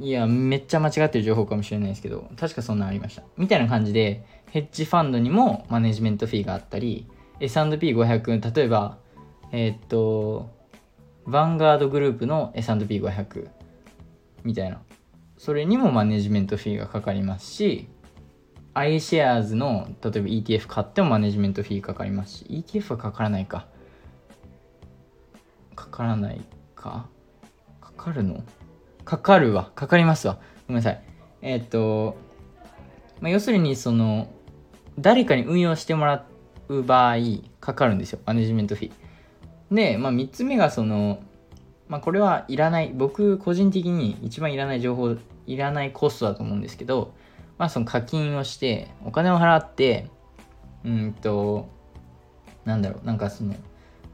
[0.00, 3.24] いやめっちゃ間違ってる情報かもしれないですけど確かそんなんありました。
[3.36, 7.06] みたいな感じでヘッジファンドにもマネジメントフィーがあったり
[7.40, 8.96] S&P500 例えば
[9.52, 10.48] えー、っと
[11.26, 13.48] ヴァンガードグループの S&P500
[14.44, 14.80] みたいな。
[15.38, 17.88] それにもマネジメントフィーがかかりますし
[18.74, 23.66] iShares の例えば ETF 買ってもマネジメントフィーかかりますし ETF はかからないか。
[25.74, 26.40] かからない
[26.74, 27.08] か。
[27.80, 28.42] かかるの？
[29.04, 29.70] かかるわ。
[29.74, 30.38] かかりますわ。
[30.66, 31.02] ごめんなさい。
[31.40, 32.16] えー、っと、
[33.20, 34.28] まあ、要するにその
[34.98, 36.26] 誰かに運用してもら
[36.68, 37.16] う場合
[37.60, 38.20] かかるんですよ。
[38.26, 39.74] マネジメントフィー。
[39.74, 41.20] で、まあ、3つ目がその
[41.88, 42.92] まあ、これはいらない。
[42.94, 47.14] 僕個人的に一番いらない情報いらないコストだと思うんですけど、
[47.56, 50.10] まあ、その課金をしてお金を払って
[50.84, 51.68] うんと
[52.64, 53.54] なんだろうなんかその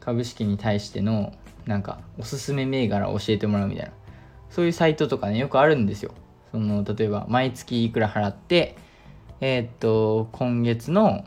[0.00, 1.34] 株式に対しての
[1.66, 3.92] なんかおすすめ銘柄を教えてもらうみたいな
[4.50, 6.12] そういうサイトとかねよくあるんですよ。
[6.52, 8.76] その例えば毎月いくら払って
[9.40, 11.24] えー、っと今月の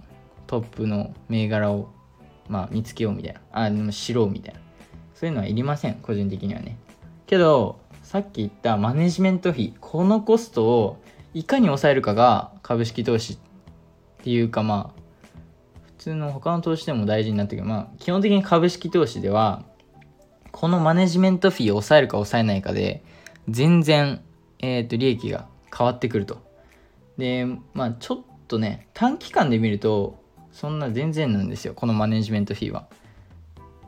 [0.48, 1.90] トップの銘柄を
[2.48, 3.42] まあ見つけようみたいな。
[3.52, 4.62] あでも知ろうみたいな。
[5.20, 6.78] そういうのはいりません個人的にはね。
[7.26, 11.02] けどさっき言ったマネジメント費このコストを
[11.34, 13.38] いかに抑えるかが株式投資っ
[14.24, 15.02] ていうかまあ
[15.86, 17.68] 普通の他の投資でも大事になってくる。
[17.68, 19.64] まあ基本的に株式投資では
[20.52, 23.04] このマネジメントフィーを抑えるか抑えないかで
[23.50, 24.22] 全然、
[24.60, 26.44] えー、と利益が変わってくると。
[27.18, 32.88] でまあちょっとね短期間で見るとそんな全然なんですよこのマネジメントフィーは。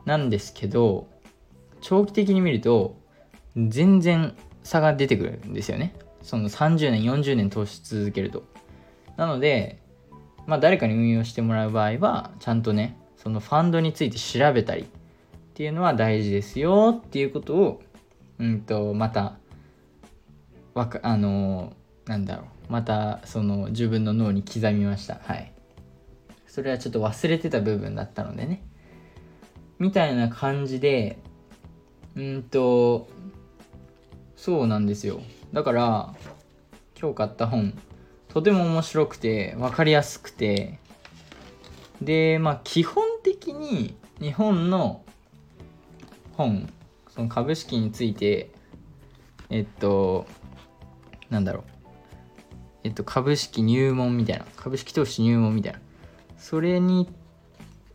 [0.05, 1.07] なんですけど
[1.81, 2.97] 長期的に見ると
[3.55, 5.95] 全然差が出てくるんですよね。
[6.21, 8.43] その30年40年投資続けると。
[9.17, 9.81] なので
[10.45, 14.85] まあ誰かに運用してもらう場合はちゃんとねそのファンドについて調べたりっ
[15.53, 17.81] ていうのは大事ですよっていうことを
[18.39, 19.37] うんとまた
[20.73, 21.73] わかあの
[22.05, 22.45] なんだろう。
[22.71, 25.19] またその自分の脳に刻みました。
[25.23, 25.51] はい。
[26.47, 28.63] それはちょっと忘れてた部分だったのでね。
[29.79, 31.17] みたいな感じで
[32.19, 33.07] うんと
[34.35, 35.21] そうなんですよ。
[35.53, 36.15] だから
[36.99, 37.73] 今日買った本
[38.27, 40.79] とても面白くて分かりやすくて。
[42.01, 45.03] でまあ基本的に日本の
[46.37, 46.71] 本
[47.09, 48.51] その株式について
[49.49, 50.25] えっと
[51.29, 51.63] なんだろう。
[52.83, 55.79] えっと株式入門みたいな株式投資入門みたいな。
[56.37, 57.09] それに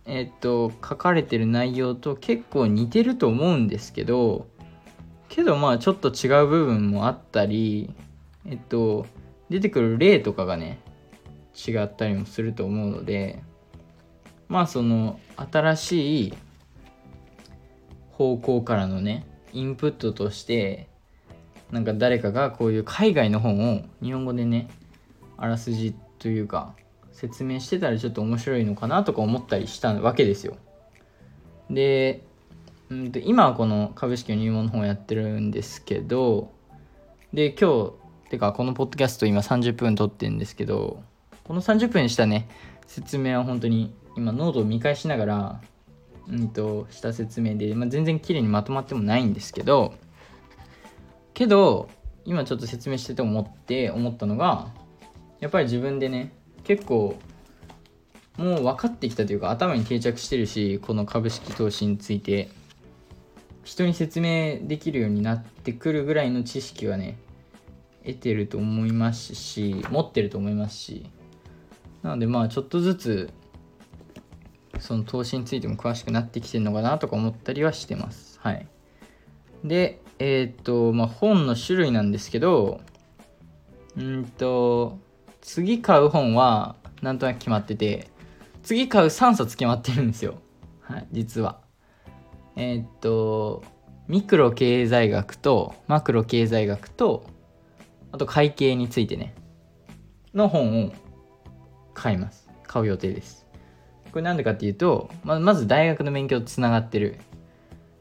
[0.07, 4.47] えっと書かれてる内容と結構似てると思うんですけど
[5.29, 7.95] けどまあちょっと違う部分もあったり
[8.47, 9.07] えっと
[9.49, 10.79] 出てくる例とかがね
[11.55, 13.43] 違ったりもすると思うので
[14.49, 16.35] まあその新しい
[18.13, 20.89] 方向からのねインプットとして
[21.71, 24.69] なんか誰かがこういう海外の本を日本語でね
[25.37, 26.75] あらすじというか
[27.15, 30.57] 説明してたらちょっと面白いのかなとか思ったりしたわけですよ。
[31.71, 32.23] で
[32.91, 36.53] うんと今はこの株式の入門の方をやってるんですけど
[37.33, 37.93] で今
[38.27, 41.03] 日てかこのポッドキャスト今30分撮ってるんですけど
[41.45, 42.49] この30分したね
[42.87, 45.61] 説明は本当に今ノートを見返しながら
[46.29, 49.95] うんとした説明で、まあ、全然綺麗にまとまってもないんですけど
[51.33, 51.89] けど
[52.25, 54.69] 今ちょっと説明してて思って思ったのが
[55.41, 56.33] やっぱり自分でね
[56.65, 57.17] 結構
[58.37, 62.49] もう分かってきたというか頭に定着してるしこの株式投資について。
[63.65, 67.17] 人に説明できるようになってくるぐらいの知識はね
[68.05, 71.07] 得てると思いますし持ってると思いますし。
[72.03, 73.33] なのでまあちょっとずつ
[74.79, 78.39] その投資についても詳しくなってきてるのかなとか思ったりはしてます。
[78.43, 78.67] はい。
[79.65, 82.83] でえっ、とまあ本の種類なんですけど
[83.97, 84.99] うんと
[85.45, 88.09] 次買う本はなんとなく決まってて
[88.63, 90.37] 次買う3冊決まってるんですよ。
[90.81, 91.61] はい実は。
[92.57, 93.63] えー、っと
[94.09, 97.27] ミクロ経済学とマクロ経済学と
[98.11, 99.35] あと会計についてね
[100.33, 100.93] の本を
[101.93, 102.49] 買います。
[102.67, 103.47] 買う予定です。
[104.13, 107.19] これなんでかっていうとままず大学の勉強とつながってる。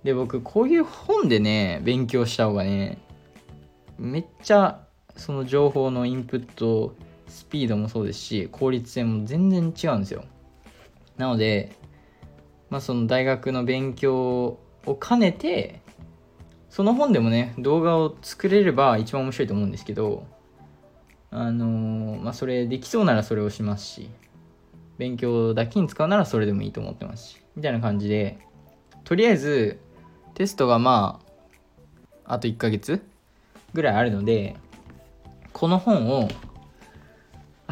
[0.05, 2.99] で僕こういう本でね勉強した方がね
[3.97, 4.79] めっちゃ
[5.17, 6.95] その情報のインプット
[7.27, 10.25] スピードもそうですし効率性も全然違うんですよ。
[11.17, 11.75] なので
[12.69, 15.81] まあその大学の勉強を兼ねて
[16.69, 20.25] その本でもね動画を作れれば一番面白いと思うんですけど
[21.29, 24.09] あのー、まあそれできそうならそれをしますし
[24.97, 28.39] 勉強だけに使うならそれでもいいと思ってますしみたいな感じで
[29.03, 29.79] とりあえず
[30.33, 31.19] テストがま
[32.25, 33.03] ああと1ヶ月
[33.73, 34.55] ぐらいあるので
[35.51, 36.29] この本を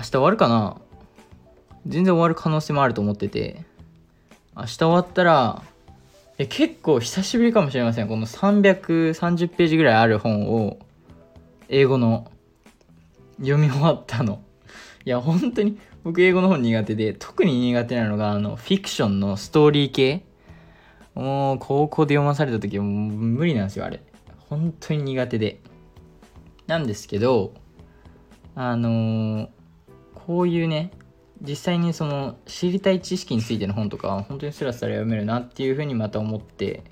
[0.02, 0.82] 明日終わるかな？
[1.86, 3.64] 全然終わる可能性もあると思ってて。
[4.58, 5.62] 明日終わったら
[6.40, 8.08] え結構久しぶりかもしれません。
[8.08, 10.80] この330ページぐらいある本を
[11.70, 12.32] 英語の
[13.38, 14.42] 読み終わったの。
[15.06, 20.26] いや本当に僕英語の本苦手で特に苦手なのがあのフィクションのストーリー系。
[21.14, 24.02] もう高校で読まされた時もう無理なんですよあれ。
[24.50, 25.62] 本当に苦手で。
[26.66, 27.54] なんですけど
[28.56, 29.50] あのー、
[30.32, 30.92] こういうね
[31.42, 36.86] 実際にその知りたい知識についての本とか本当にスラスラ読めるなっていうふうにまた思って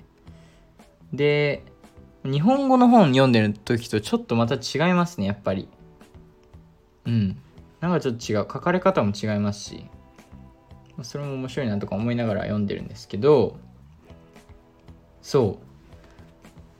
[1.14, 1.64] で
[2.22, 5.70] 日本語の本読んでる時とちょっとまた違いますねやっぱり。
[7.06, 7.40] うん。
[7.80, 9.86] なんかちょっと違う書かれ方も違いますし。
[11.02, 13.56] それも面白いなとか思いながら読んでるんですけど
[15.22, 15.58] そ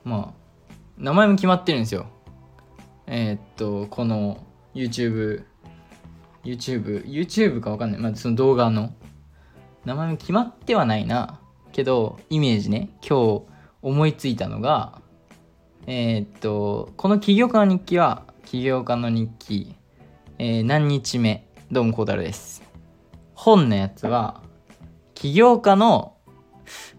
[0.05, 0.07] う。
[0.07, 2.05] まあ名前も決まってるんですよ。
[3.07, 4.45] えー、っとこの
[4.75, 5.45] YouTube
[6.43, 8.01] YouTube、YouTube かわかんない。
[8.01, 8.93] まあ、その動画の
[9.85, 11.39] 名前も決まってはないな。
[11.71, 13.43] けど、イメージね、今日
[13.81, 15.01] 思いついたのが、
[15.87, 19.75] えー、っと、この起業家の日記は、起業家の日記、
[20.37, 22.61] えー、何日目、どうも、こうたるです。
[23.33, 24.41] 本のやつは、
[25.13, 26.17] 起業家の、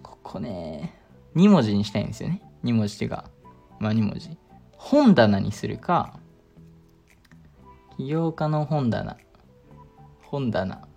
[0.02, 0.98] ここね、
[1.36, 2.42] 2文字にしたいんですよね。
[2.64, 3.26] 2文字っていうか、
[3.78, 4.30] まあ2文字。
[4.76, 6.18] 本棚にするか、
[7.96, 9.16] 起業家の本棚
[10.32, 10.88] 本棚。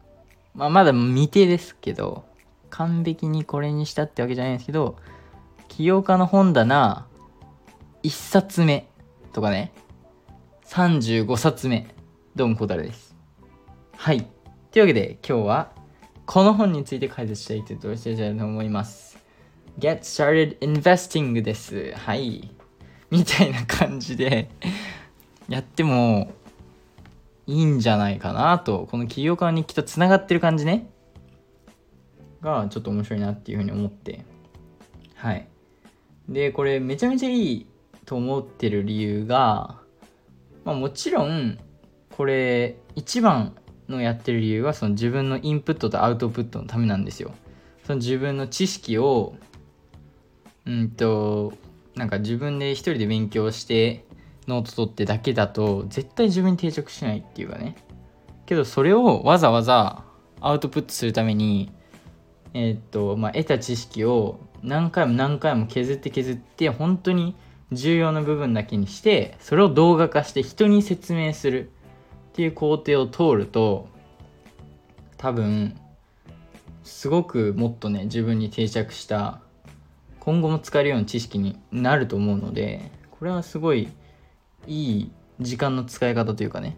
[0.54, 2.24] まあ、まだ未定ですけど、
[2.70, 4.96] 完璧にこれにしたってわけじゃないんですけど、
[5.68, 7.06] 起業家の本棚、
[8.04, 8.88] 1冊目
[9.34, 9.74] とかね、
[10.68, 11.86] 35冊目。
[12.34, 13.14] どうも、小樽です。
[13.98, 14.26] はい。
[14.72, 15.74] というわけで、今日は、
[16.26, 19.20] この本について解説したいと思います。
[19.78, 21.92] Get Started Investing です。
[21.92, 22.56] はい。
[23.12, 24.50] みたいな感じで
[25.50, 26.32] やっても、
[27.48, 30.90] いいんじゃないかなとこの起業家の日記とつながってる感じね。
[32.42, 34.24] がちょっと面白いなっていうふうに思って。
[35.16, 35.48] はい。
[36.30, 37.68] でこれめちゃめちゃいい
[38.06, 39.78] と思ってる理由が、
[40.64, 41.58] まあ、もちろん
[42.16, 43.56] これ一番
[43.90, 47.34] のやってる理由はその自分のインプットとアウトプットのためなんですよ。
[47.84, 49.36] その自分の知識を
[50.66, 51.54] うんと
[51.96, 54.05] なんか自分で一人で勉強して
[54.48, 57.76] ノート取ってだけだと絶対自分に定着しないっていうかね。
[58.46, 60.04] けどそれをわざわざ
[60.40, 61.72] アウトプットするために
[62.54, 67.36] えー、っとまあ得た知識を何回も何回も削って削って本当に
[67.72, 71.70] 重要な部分だけにしてそれを動画化して人に説明する
[72.30, 73.90] っていう工程を通ると
[75.18, 75.80] 多分
[76.84, 79.42] すごくもっとね自分に定着した
[80.20, 83.90] 今後も使えるような知識になると思うのでこれはすごい
[84.68, 86.78] いい時間の使い方というかね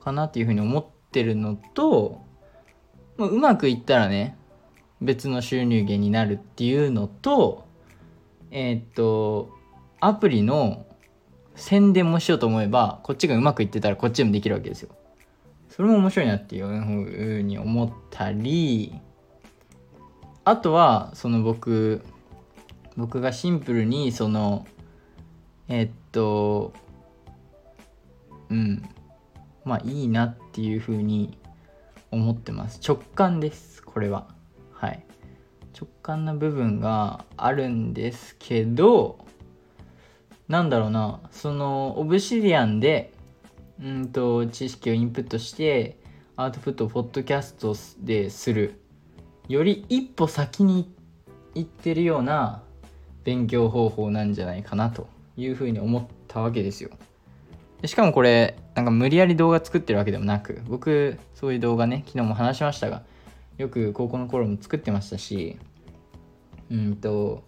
[0.00, 2.22] かなっていうふうに思ってるのと、
[3.16, 4.36] まあ、うまくいったらね
[5.00, 7.66] 別の収入源になるっていうのと
[8.50, 9.50] えー、っと
[10.00, 10.86] アプリの
[11.54, 14.90] 宣伝もしようと思えばこっちがうまくいってたらこっちでもできるわけですよ。
[15.68, 16.70] それも面白いなっていうふ
[17.38, 18.92] うに思ったり
[20.44, 22.02] あとはその僕
[22.96, 24.66] 僕がシンプルにその
[25.68, 26.74] え、っと
[28.52, 28.82] うん。
[29.64, 31.38] まあいいなっていうふうに
[32.10, 32.80] 思ってます。
[32.86, 34.28] 直感ですこれは。
[34.72, 35.04] はい。
[35.74, 39.24] 直感な部分があるんですけど
[40.46, 41.20] なんだろうな。
[41.30, 43.12] そのオブシディアンで
[43.80, 45.98] うんと知識をインプットして
[46.36, 48.80] アウトプットをポッドキャストでする。
[49.48, 50.94] より一歩先に
[51.54, 52.62] 行ってるような
[53.24, 56.90] 勉強方法なんじゃないかなというふうに思ったわけですよ。
[57.84, 63.02] しかもこれなんか無理やり動画作ってるわけでもなく僕そういう動画ね昨日も話しましたが
[63.58, 65.58] よく高校の頃も作ってましたし
[66.70, 67.44] うんと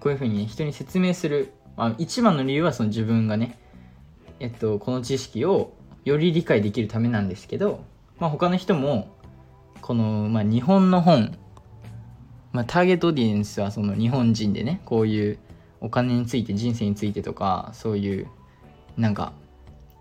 [0.00, 3.58] こういうふうに、ね、人に説明する、まあ、一番の理由はその自分がね
[4.40, 5.72] えっとこの知識を
[6.04, 7.84] より理解できるためなんですけど、
[8.18, 9.08] まあ、他の人も
[9.82, 11.36] この、まあ、日本の本、
[12.52, 15.38] まあ、ターゲットオーディエンスはその日本人でねこういう
[15.80, 18.26] お金について人生についてとかそういう
[18.96, 19.32] なんか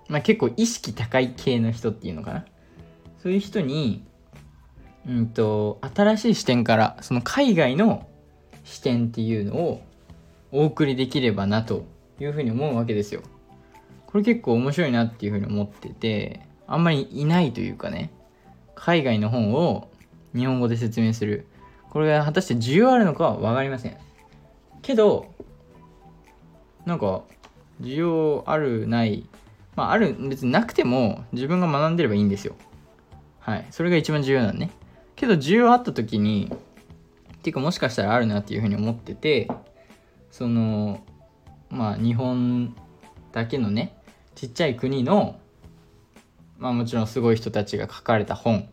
[0.10, 2.46] まあ、結構意識高い系の人っていうのかな。
[3.22, 4.04] そういう人に、
[5.08, 8.08] うんと、新しい視点からその海外の
[8.64, 9.82] 視点っていうのを
[10.52, 11.86] お送りできればなと
[12.20, 13.22] いうふうに思うわけですよ。
[14.08, 18.12] これ結構面白いなっていうふうに思っててあんまりいないというかね
[18.74, 19.92] 海外の本を
[20.36, 21.48] 日本語で説明する。
[21.92, 23.98] これが果たして需要あるのかは分かりません。
[24.82, 25.34] けど
[26.86, 27.24] なんか
[27.82, 29.28] 需要あるない
[29.80, 32.58] まあ、ある、別になくても自分が学んでればいいんですよ。
[33.40, 33.68] はい。
[33.72, 34.72] それが一番重要なんね。
[35.16, 36.52] けど、需要あった時に、
[37.36, 39.48] っていうかもしかしたらあるなっていうふうに思ってて、
[40.32, 41.00] その、
[41.70, 42.76] まあ、日本
[43.32, 43.96] だけのね、
[44.36, 45.40] ちっちゃい国の、
[46.58, 48.68] まあもちろんすごい人たちが書かれた本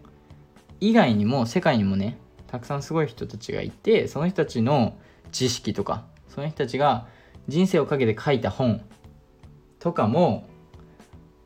[0.80, 4.98] 以外にも世界にもねたくさんすごい人たちがいてその人たちの
[5.30, 7.06] 知識とかその人たちが
[7.46, 8.82] 人生をかけて書いた本
[9.78, 10.48] とかも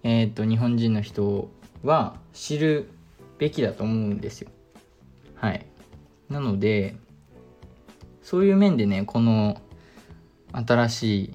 [0.03, 1.51] えっ、ー、と日本人の人
[1.83, 2.91] は知る
[3.39, 4.51] べきだと思うんですよ。
[5.35, 5.67] はい。
[6.29, 6.97] なので
[8.23, 9.61] そういう面でねこの
[10.53, 11.35] 新しい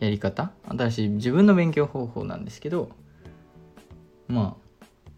[0.00, 2.90] やり方新しい自分の勉強方法なんですけど
[4.28, 4.64] まあ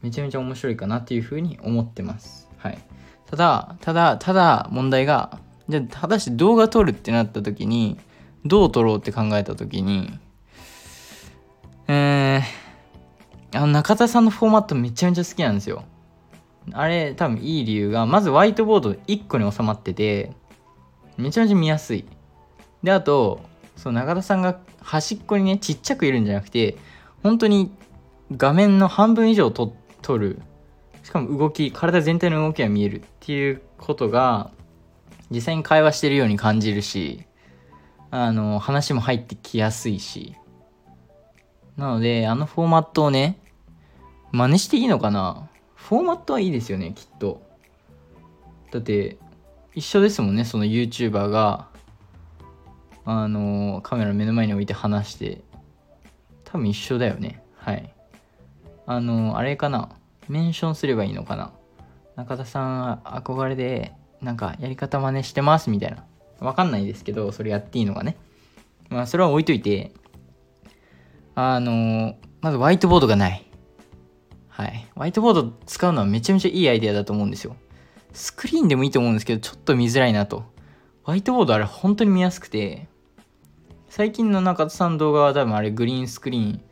[0.03, 2.49] めちゃめちゃ面白いかなっていうふうに思ってます。
[2.59, 2.78] はい。
[3.26, 7.99] ただ、ただ、ただ問題が、じゃあ果たして動画撮るってなった時に、
[8.45, 10.16] どう撮ろうって考えた時に、
[11.89, 15.84] えー、あの中田さんのフォーマットめちゃめちゃ好きなんですよ。
[16.72, 20.32] あれ多分いい理由が、まずホワイトボード1個に収まってて、
[21.16, 22.05] めちゃめちゃ見やすい。
[22.82, 23.41] で、あと、
[23.76, 26.76] そう中田さんが端っこにね、ちっちゃくいるんじゃなくて、
[27.22, 27.70] 本当に
[28.37, 30.41] 画面の半分以上と撮る。
[31.03, 34.51] しかも動き、体全体の動きが見えるっていうことが、
[35.30, 37.26] 実際に会話してるように感じるし、
[38.11, 40.37] あの、話も入ってきやすいし、
[41.77, 43.39] なので、あのフォーマットをね、
[44.33, 45.49] 真似していいのかな？
[45.74, 47.43] フォーマットはいいですよね、きっと。
[48.72, 49.18] だって、
[49.74, 51.68] 一緒ですもんね、その YouTuber が、
[53.05, 55.43] あの、カメラ目の前に置いて話して。
[56.45, 57.43] 多分一緒だよね。
[57.57, 57.93] はい。
[58.87, 59.91] あの、あれかな？
[60.29, 61.53] メンションすればいいのかな？
[62.16, 66.05] 中田さん憧れで、なんかやり方真似してますみたいな。
[66.41, 68.16] わかんないですけど、それやっていいのかね。
[68.89, 69.93] まあ、それは置いといて、
[71.39, 73.45] あのまずホワイトボードがない。
[74.49, 74.89] はい。
[74.95, 77.57] ホワイトボード使うのはめちゃめちゃいいアイデアだと思うんですよ。
[78.14, 80.45] スクリーンでもいいと思うんですけど、ちょっと見づらいなと。
[81.03, 82.89] ホワイトボードあれ本当に見やすくて、
[83.91, 86.62] 最近の中田さんの動画は多分あれグリーンスクリーン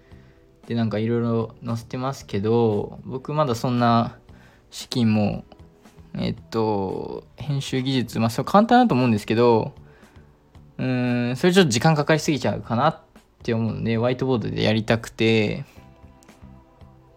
[0.66, 4.16] でなんかいろいろ載せてますけど、僕まだそんな
[4.70, 5.44] 資金も、
[6.14, 9.74] えっと、編集技術、まあそれ簡単だと思うんですけど、
[10.78, 13.03] うーん、それちょっと時間かかりすぎちゃうかなっ
[13.44, 15.66] って思うので、ホワイトボードでやりたくて、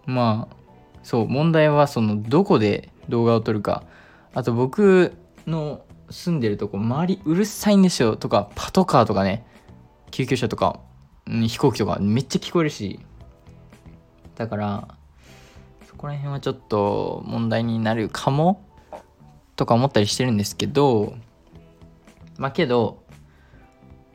[0.05, 0.55] まあ、
[1.01, 3.83] そう、問題はその、どこで動画を撮るか。
[4.33, 5.15] あと僕
[5.47, 9.45] の住んでるとこ、周りうるさいんですよとか、パトカーとかね、
[10.11, 10.81] 救急車とか、
[11.27, 12.99] うん、飛行機とかめっちゃ聞こえるし。
[14.35, 14.87] だから、
[15.87, 18.65] そこら辺はちょっと問題になるかも
[19.55, 21.15] とか思ったりしてるんですけど、
[22.37, 23.01] まあけど、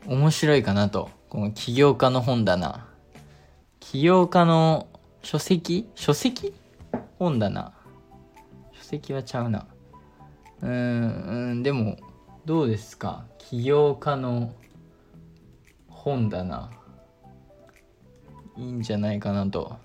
[0.05, 1.09] 面白いかなと。
[1.33, 2.85] この起業家の本棚。
[3.79, 4.87] 起業家の
[5.23, 5.89] 書籍？
[5.95, 6.53] 書籍？
[7.17, 7.73] 本棚。
[8.71, 9.65] 書籍はちゃうな。
[10.61, 11.97] うーん、でも、
[12.45, 13.25] どうですか？
[13.39, 14.53] 起業家の
[15.87, 16.69] 本棚。
[18.55, 19.77] いいんじゃないかなと。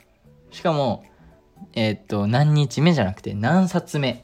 [0.51, 1.03] しかも
[1.73, 4.23] えー、っと何日目じゃなくて何冊目。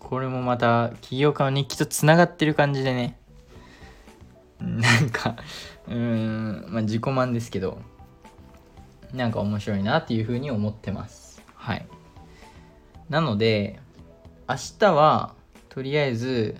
[0.00, 3.16] これもまた起業家の日記とつながってる感じでね。
[4.58, 5.36] なんか
[5.90, 7.82] うーんまあ自己満ですけど
[9.12, 11.42] なんか面白いなっていうふうに思ってます。
[11.54, 11.86] はい。
[13.08, 13.80] なので
[14.48, 15.34] 明日は
[15.68, 16.56] とりあえず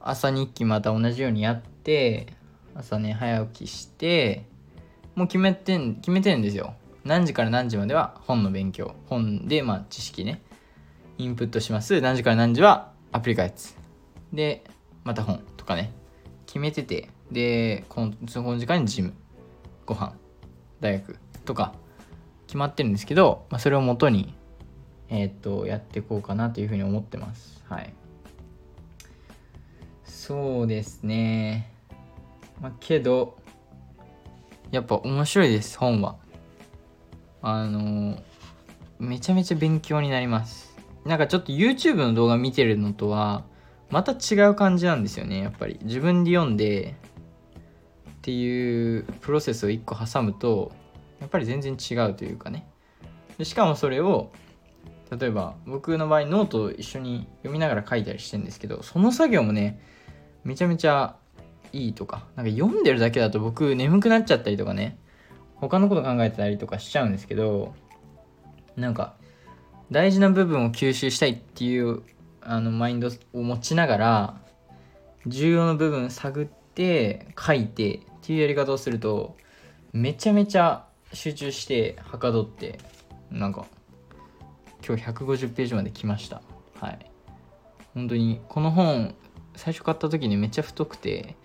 [0.00, 2.26] 朝日記また同じようにやって
[2.74, 4.44] 朝ね早起きして
[5.14, 6.74] もう決めてん決めてるんですよ。
[7.04, 8.96] 何時から何時までは本の勉強。
[9.06, 10.42] 本でまあ知識ね。
[11.18, 12.00] インプットします。
[12.00, 13.76] 何時から何時はアプリ開発。
[14.32, 14.64] で
[15.04, 15.92] また本とかね。
[16.54, 19.12] 決めててでこのその時間にジム
[19.86, 20.14] ご飯
[20.78, 21.74] 大学とか
[22.46, 24.34] 決まってるんですけど、まあ、それをもとに
[25.08, 27.64] えー、っとやっていこうかなというふうに思ってます。
[27.68, 27.92] はい。
[30.04, 31.72] そうですね。
[32.60, 33.36] まあけど
[34.70, 36.14] やっぱ面白いです本は。
[37.42, 38.22] あの
[39.00, 40.78] めちゃめちゃ勉強になります。
[41.04, 43.42] なんかちょっと YouTube の動画見てるのとは
[43.94, 45.78] また違う感じなんですよねやっぱり。
[45.84, 46.96] 自分で読んで
[48.10, 50.72] っていうプロセスを1個挟むと
[51.20, 52.66] やっぱり全然違うというかね。
[53.38, 54.32] でしかもそれを
[55.16, 59.80] 例えば僕の場合ノートを一緒に読みながら書いたりしてるんですけどその作業もね
[60.42, 61.14] めちゃめちゃ
[61.72, 64.98] いいとかなんか読んでるだけだと僕眠くなっちゃったりとかね
[65.54, 67.76] 他のこと考えてたりとかしちゃうんですけど
[68.74, 69.14] なんか
[69.92, 72.02] 大事な部分を吸収したいっていう
[72.44, 74.40] あのマインドを持ちながら
[75.26, 79.36] 重要な部分探って書いてっていうやり方をすると
[79.92, 82.78] めちゃめちゃ集中してはかどって
[83.30, 83.66] なんか
[84.86, 86.42] 今日150ページまで来ました。
[86.80, 87.10] はい。
[87.94, 89.14] 本当にこの本
[89.56, 91.36] 最初買った時にめっちゃ太くて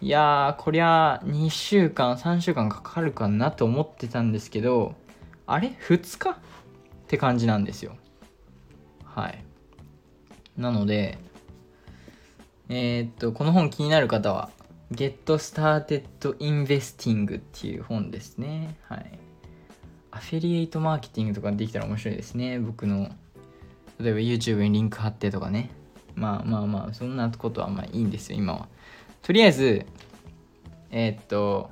[0.00, 4.94] いやーこりゃ2週間3週間かかるかなと思ってたんですけど
[5.46, 6.30] あれ？2日？
[6.30, 6.36] っ
[7.06, 7.96] て感じなんですよ。
[9.04, 9.43] はい。
[10.56, 11.18] なので
[12.68, 14.50] えー、っとこの本気になる方は
[14.92, 16.04] Get Started
[16.38, 18.76] Investing っていう本ですね。
[18.88, 19.18] はい。
[20.10, 22.58] アフィリエイトマーケティングとかできたら面白いですね。
[22.58, 23.10] 僕の
[23.98, 25.70] 例えば YouTube にリンク貼ってとかね。
[26.14, 28.68] まあまあまあそんなことはまあいいんですよ今は。
[29.22, 29.86] とりあえず
[30.90, 31.70] えー、っと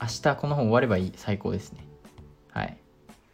[0.00, 1.12] 明日この本終わればいい。
[1.16, 1.86] 最高ですね。
[2.50, 2.78] はい。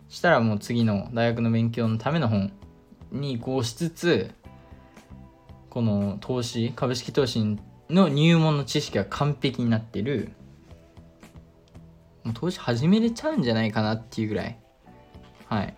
[0.09, 2.53] したらもう次の大学の勉強のための本
[3.11, 4.31] に移行しつつ
[5.75, 7.59] この投資株式投資
[7.91, 10.31] の入門の知識が完璧になってる。
[12.23, 14.57] もう投資始めれちゃうんじゃないかなっていうぐらい。
[15.47, 15.75] はい。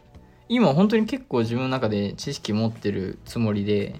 [0.50, 3.98] 今本当に結構自分の中で知識持ってるつもりで。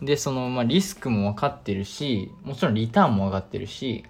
[0.00, 4.06] でその、まあ、リスクも分かってるしもちろんリターンも上がってるし。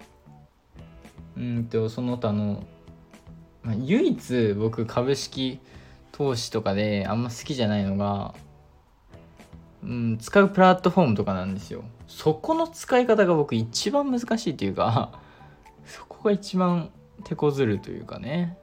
[1.35, 2.63] うんとその他の、
[3.63, 5.59] まあ、唯一僕株式
[6.13, 8.33] 投資とかであんま好きじゃないのが、
[9.85, 11.83] うん、使うプラットフォームとかなんですよ。
[12.07, 15.19] そこの使い方が僕一番難しいというか
[15.85, 16.91] そこが一番
[17.23, 18.57] 手こずるというかね。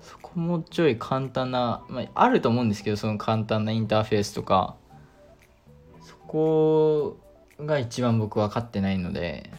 [0.00, 4.76] そこもちょい簡単な、まあ、あると思うんですけどその簡単なインターフェースとか。
[6.00, 7.18] そこ
[7.60, 9.50] が一番僕分かってないので。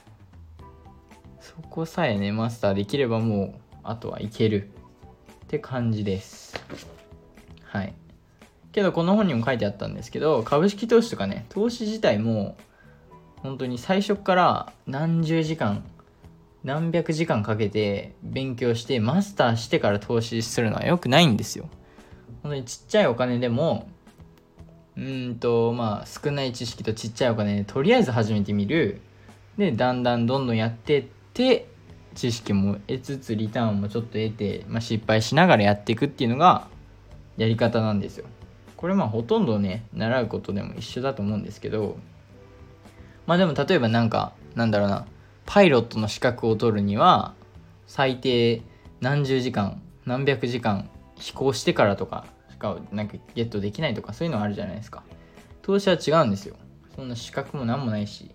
[1.39, 4.69] そこさえねマスターできればもうあとはいける
[5.45, 6.55] って感じです。
[7.63, 7.93] はい。
[8.73, 12.57] けどこの本にも書いてあったんですけど株式投資とかね投資自体も
[13.37, 15.83] 本当に最初から何十時間
[16.63, 21.69] 何百時間かけて勉強してマスターしてから投資するのは良くないんですよ。
[22.41, 23.87] 本当にちっちゃいお金でも
[24.95, 29.01] うんとまあ少ない知識とちっちゃいお金でとりあえず始めてみる。
[29.57, 31.67] でだんだんどんどんやってって
[32.15, 36.67] 知識も得つつリターンもちょっと得て、まあ、失敗しながらやっていくっていうのが
[37.37, 38.25] やり方なんですよ。
[38.83, 41.95] これまあほとんどね習うことでも一緒だと思うんですけど
[43.25, 45.07] まあでも例えばなんかなんだろうな
[45.45, 47.33] パイロットの資格を取るには
[47.87, 48.61] 最低
[48.99, 55.03] 何十時間何百時間飛行してからとかしかなんかゲットできないとかそういうのあるじゃないですか。
[55.61, 56.57] 投資は違うんですよ。
[56.93, 58.31] そんな資格も何もないし。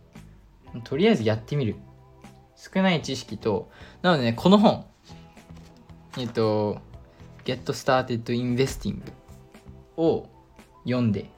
[0.83, 1.77] とりあえずやってみる。
[2.57, 3.69] 少ない知識と
[4.01, 4.87] なのでねこの本
[6.17, 6.79] えっと
[7.45, 9.03] Get Started Investing
[9.99, 10.27] を
[10.91, 11.31] 読んで。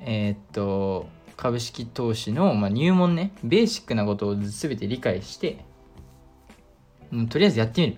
[0.00, 5.64] えー、っと株式投資の、まあ、入門ねベーシックなことを全て理解して
[7.12, 7.96] うんとりあえずやってみる。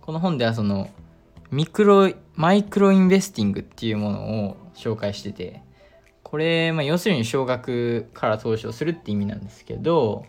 [0.00, 0.88] この本ではその
[1.50, 5.62] ミクロマイクロインベスティングっていうものを紹介してて
[6.22, 10.26] これ、まあ、要するに少額から投資をするって意味なんですけど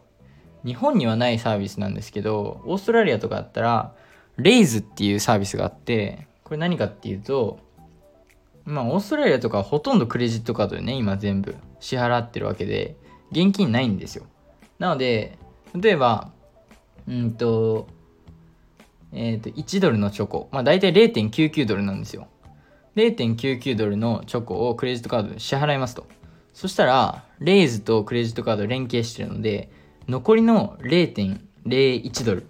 [0.66, 3.96] 日本にはないサービスなんですけどオーストラリアとかだったら
[4.38, 7.60] レイズっていうサービスがあってこれ何かっていうと
[8.68, 11.56] まあオーストラリアとかほとんどクレジットカードでね今全部。
[11.80, 12.96] 支払ってるわけで。
[13.32, 14.26] 現金ないんですよ。
[14.80, 15.38] なので
[15.76, 16.32] 例えば
[17.08, 17.88] うんと
[19.12, 20.50] えっ、ー、と1ドルのチョコ。
[20.52, 22.28] まあ大体0.99ドルなんですよ。
[22.96, 26.06] 0.99ドルのチョコをクレジットカードで支払いますと。
[26.54, 29.70] そしたらレイズとクレジットカード連携してるので
[30.08, 32.48] 残りの0.01ドル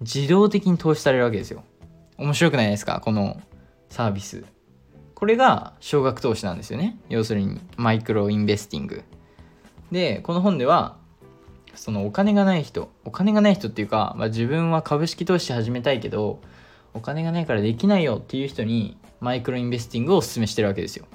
[0.00, 1.64] 自動的に投資されるわけですよ。
[2.18, 3.00] 面白くないですか？
[3.00, 3.40] この
[3.88, 4.44] サービス。
[5.22, 6.98] これが少額投資なんですよね。
[7.08, 9.04] 要するにマイクロインベスティング。
[9.92, 10.96] でこの本では
[11.76, 16.40] そのお金がない人お金がない人っていうか、まあ、自分は株式投資始めたいけど
[16.92, 21.06] お金がないからできないよっていう人にマイクロインベスティングをお勧めしてるわけですよ。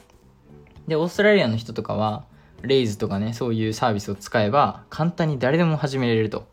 [0.88, 2.24] でオーストラリアの人とかは
[2.62, 6.47] レイズとかねそういうサービスを使えば簡単に誰でも始めれると。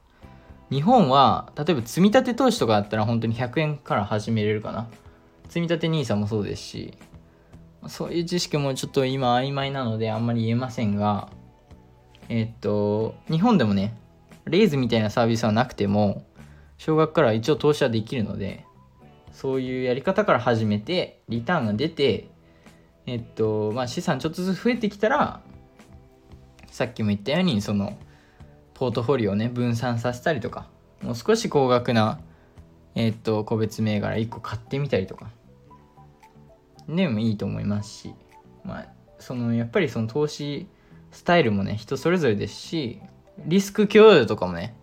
[0.72, 4.88] 日本は例えば積み立て投資とかだったら本当に100円から始めれるかな。
[5.46, 6.98] 積み立て NISA もそうですし
[7.88, 11.28] そういう知識もちょっと今曖昧なのであんまり言えませんが
[12.28, 13.96] えっと日本でもね
[14.46, 16.26] レイズみたいなサービスはなくても
[16.78, 18.64] 少額から一応投資はできるので
[19.32, 22.28] そういうやり方から始めてリターンが出て
[23.06, 25.40] えっとまあ資産ちょっとずつ増えてきたら
[26.70, 27.96] さっきも言ったようにその
[28.74, 30.68] ポートフォリオをね分散させたりとか
[31.02, 32.20] もう少し高額な
[32.94, 35.30] えっと個別銘柄1個買ってみたりとか
[36.88, 38.14] でもいいと思いますし
[38.64, 38.86] まあ
[39.18, 40.66] そのやっぱりその投資
[41.12, 43.00] スタイルもね人それぞれですし
[43.46, 44.74] リスク共有とかもね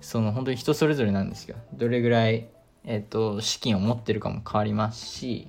[0.00, 1.56] その本当に人それぞれなんですよ。
[1.72, 2.48] どれぐらい
[2.84, 5.48] えっと資金を持ってるかも変わりますし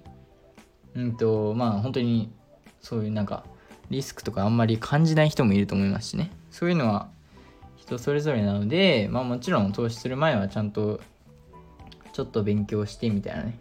[0.96, 2.32] うんとまあ本当に
[2.82, 3.46] そういうなんか
[3.90, 6.32] リスクとかあんまり感じない人もいると思いますしね。
[6.50, 7.10] そういうのは
[7.76, 11.00] 人それぞれなのでまあもちろん投資する前はちゃんと
[12.14, 13.60] ちょっと勉強してみたいなね。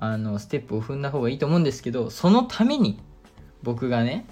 [0.00, 2.98] あのステップを踏んだ方がいいと思うんですけどそのために
[3.62, 4.26] 僕がね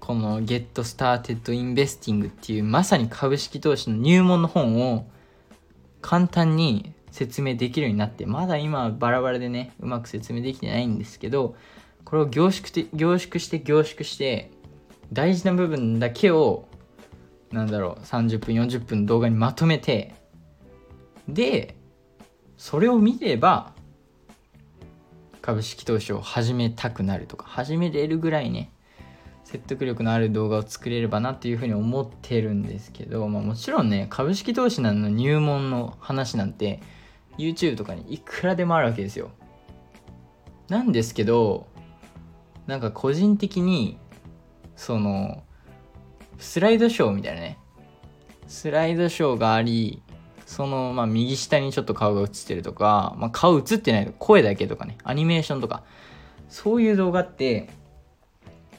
[0.00, 5.06] この Get Started Investing っていうまさに株式投資の入門の本を
[6.00, 11.56] 簡単に説明できるようになってまだ今バラバラでねうまく説明できてないんですけど
[12.04, 14.50] これを凝縮して凝縮して凝縮して
[15.12, 16.68] 大事な部分だけを
[17.52, 20.14] なんだろう30分40分動画にまとめて
[21.28, 21.76] で
[22.56, 23.75] それを見れば
[25.46, 28.72] 株式投資を始めたくなるとか始めれるぐらいね
[29.44, 36.82] 説得力のある動画を作れればなっていうふうに思ってるんですけど、まあ、もちろんね株式投資なの入門の話なんて
[37.38, 39.30] YouTube とかにいくらでもあるわけですよ。
[40.68, 41.68] なんですけど
[42.66, 43.98] なんか個人的に
[44.74, 45.44] その
[46.38, 47.58] スライドショーみたいなね
[48.48, 50.02] スライドショーがあり
[50.46, 55.82] そのまあ右下にちょっと顔が映ってるとか、まあ、顔映ってない声だけとかねアニメーションとか
[56.48, 57.68] そういう動画って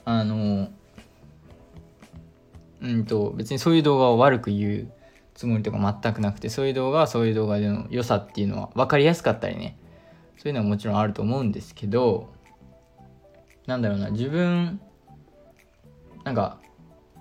[0.06, 0.70] あの
[2.82, 4.92] うんと別にそういう動画を悪く言う
[5.34, 9.78] つもりとか全くなくてそういう動画はそういう動画での良さっていうのは分かりやすかったりね
[10.38, 12.34] そういうのはもちろんあると思うんですけど
[13.66, 14.80] なんだろうな自分
[16.24, 16.60] なんか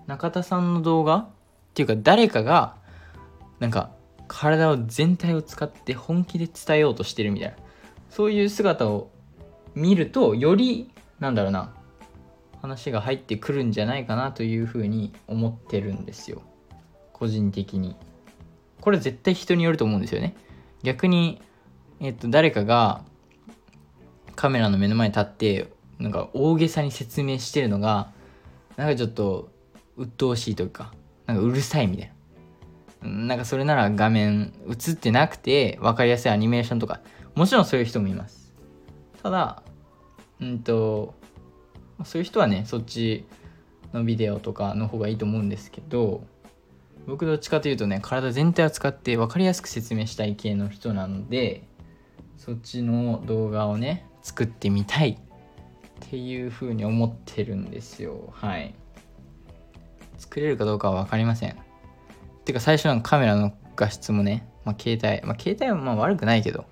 [0.07, 1.29] 中田さんの動画っ
[1.75, 2.77] ていうか誰かが
[3.59, 3.91] なんか
[4.29, 7.57] 体を全体を使って本気で伝えようとしてるみたいな。
[8.11, 9.11] そういう姿を
[9.75, 11.75] 見るとよりなんだろうな
[12.63, 16.43] 話が入ってくるんじゃないかなというふうに思ってるんですよ。
[17.13, 17.97] 個人的に。
[18.81, 20.35] これ絶対人によると思うんですよね。
[20.83, 21.41] 逆に
[22.01, 23.03] えっと誰かが
[24.35, 28.13] カメラの目の前に立ってなんか大げさに説明してるのが
[28.77, 29.51] なんかちょっと
[29.97, 30.93] 鬱陶しいというか
[31.27, 32.16] なんかうるさいみたいな。
[33.03, 37.01] なんかそれなら画面映ってなくて分かりやすいアニメーションとか
[37.35, 38.53] もちろんそういう人もいます。
[39.23, 39.63] ただ
[40.41, 41.15] うんと
[42.05, 43.25] そういう人はねそっち
[43.93, 46.25] のビデオとかの方がいいと思うんですけど
[47.07, 51.63] 僕どっちかというとね体全体を使って分かりやすく説明したい系の人なので
[52.37, 55.19] そっちの動画をね作ってみたい。
[55.97, 58.33] っていうふうに思ってるんですよ。
[58.33, 58.75] はい。
[60.19, 61.57] 作れるかどうかは分かりません。
[62.47, 66.65] てか最初のカメラの画質もね、まあ、携帯まあ携帯はまあ悪くないけど。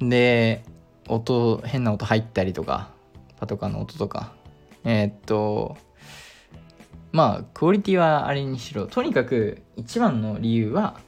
[0.00, 0.64] で
[1.08, 2.90] 音変な音入ったりとか
[3.38, 4.32] パトカーの音とか。
[4.84, 5.76] えー、っと
[7.12, 10.98] まあクオリティはあれにしろとにかく一番の理由は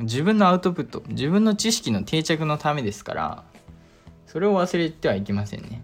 [0.00, 3.44] 自分のアウトプット自分の知識の定着のためですから
[4.26, 5.82] それを忘れてはいけませんね。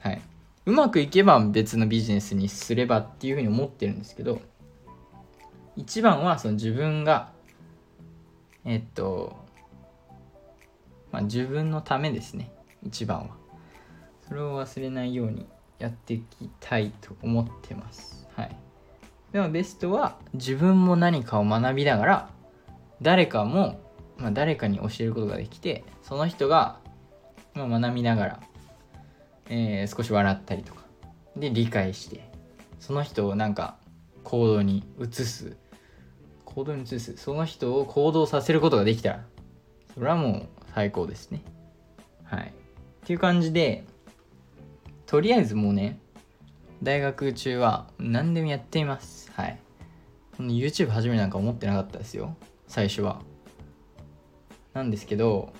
[0.00, 0.22] はい。
[0.66, 4.40] うまくいけば別のビジネスにすればっていうふうに思ってるんですけど
[5.76, 7.32] 一番はその自分が
[8.64, 9.36] えっと
[11.12, 12.50] まあ自分のためですね。
[12.82, 13.26] 一番は。
[14.26, 15.46] それを忘れないように
[15.78, 18.26] やっていきたいと思ってます。
[18.34, 18.56] はい。
[19.32, 22.30] でもベストは自分も何かを学びながら
[23.02, 23.80] 誰かも、
[24.16, 26.78] まあ、誰かに教えることができてその人が、
[27.54, 28.40] まあ、学びながら、
[29.48, 30.84] えー、少し笑ったりとか。
[31.36, 32.30] で理解して
[32.78, 33.76] その人をなんか
[34.22, 35.56] 行動に移す
[36.54, 39.10] 行動に移すその人を行動させることができた。
[39.10, 39.24] ら
[39.92, 41.42] それはもう最高ですね。
[42.24, 42.48] はい。
[42.48, 43.84] っていう感じで
[45.06, 45.98] とりあえずもうね
[46.82, 49.32] 大学中は何でもやっています。
[49.32, 49.58] はい。
[50.38, 52.36] YouTube 始めなんか思ってなかったですよ。
[52.66, 53.20] 最初は。
[54.74, 55.52] なんですけど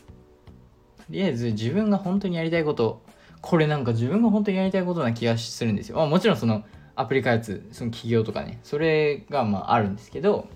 [0.99, 3.03] とりあえず自分が本当にやりたいこと
[3.41, 6.01] これなんか自分が本当にやりたいことな気がするんですよ。
[6.01, 6.65] あもちろんその
[6.97, 10.49] アプリ開発その企業とかねそれがまああるんですけど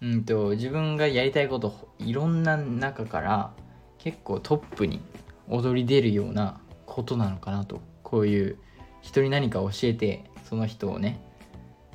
[0.00, 3.52] うんと自分がやりたいこといろんな中から
[3.98, 5.00] 結構トップに
[5.48, 7.80] 躍り出るようなことなのかなと。
[8.14, 8.58] こういう
[9.00, 11.20] 人に何か教えてその人をね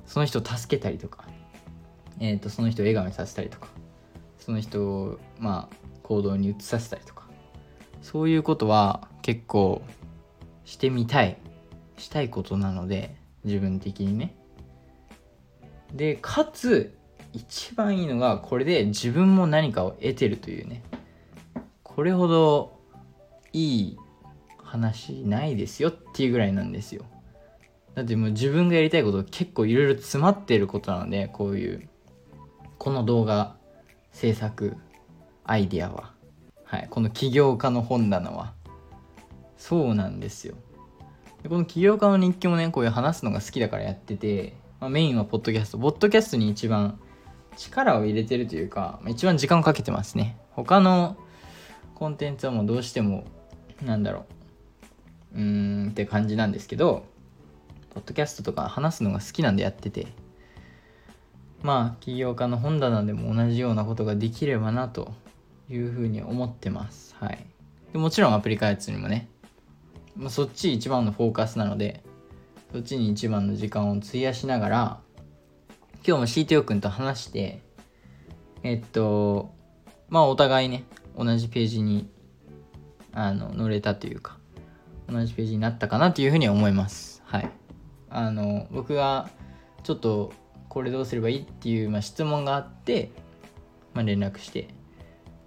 [0.05, 1.23] その人を助けたりとか、
[2.19, 3.69] えーと、その人を笑顔にさせたりとか
[4.37, 7.23] その人をまあ行動に移させたりとか
[8.01, 9.81] そういうことは結構
[10.65, 11.37] してみたい
[11.97, 14.35] したいことなので自分的にね。
[15.93, 16.97] でかつ
[17.33, 20.81] 一番いいのがこれで自分も何かを得てるというね。
[21.83, 22.79] これほど
[23.53, 23.97] いい
[24.63, 27.03] 話ないですよっていうぐらいなんですよ。
[27.95, 31.89] だってもう自分がやりたいこと結構いろいろ詰まってることなのでこういう
[32.77, 33.55] この動画
[34.11, 34.77] 制作
[35.43, 36.13] アイディアは。
[36.63, 36.87] はい。
[36.89, 38.53] この起業家の本棚は。
[39.57, 40.55] そうなんですよ。
[41.43, 45.77] でこの起業家の日記もねこういう話すのが好きだからやってて、まあ、メインはポッドキャスト。
[45.77, 46.99] ポッドキャストに一番
[47.59, 50.37] 力を入れてるというか、一番時間をかけてますね。
[50.51, 51.17] 他の
[51.93, 53.25] コンテンツはもうどうしても、
[53.83, 54.25] なんだろ
[55.35, 57.05] う、うーんって感じなんですけど、
[57.89, 60.07] ポッドキャストとか話すのが好きなんでやってて、
[61.61, 65.11] まあ、起業家の本棚でも同じようなことができればなと
[65.69, 67.13] いうふうに思ってます。
[67.19, 67.45] はい。
[67.91, 69.27] でもちろんアプリ開発にもね、
[70.15, 72.03] まあ、そっち一番のフォーカスなので、
[72.71, 74.99] そっちに一番の時間を費やしながら、
[76.05, 77.61] 今日も CTO 君と話して、
[78.63, 79.53] えっと、
[80.07, 80.85] まあお互いね、
[81.17, 82.09] 同じページに
[83.11, 84.37] あの乗れたというか、
[85.07, 87.21] 同じページになったかなというふうに思います。
[87.25, 87.49] はい。
[88.09, 89.29] あの、僕が
[89.83, 90.31] ちょっと
[90.69, 93.11] これどうすればいいっていう、まあ、質問があって、
[93.93, 94.69] まあ、連絡して、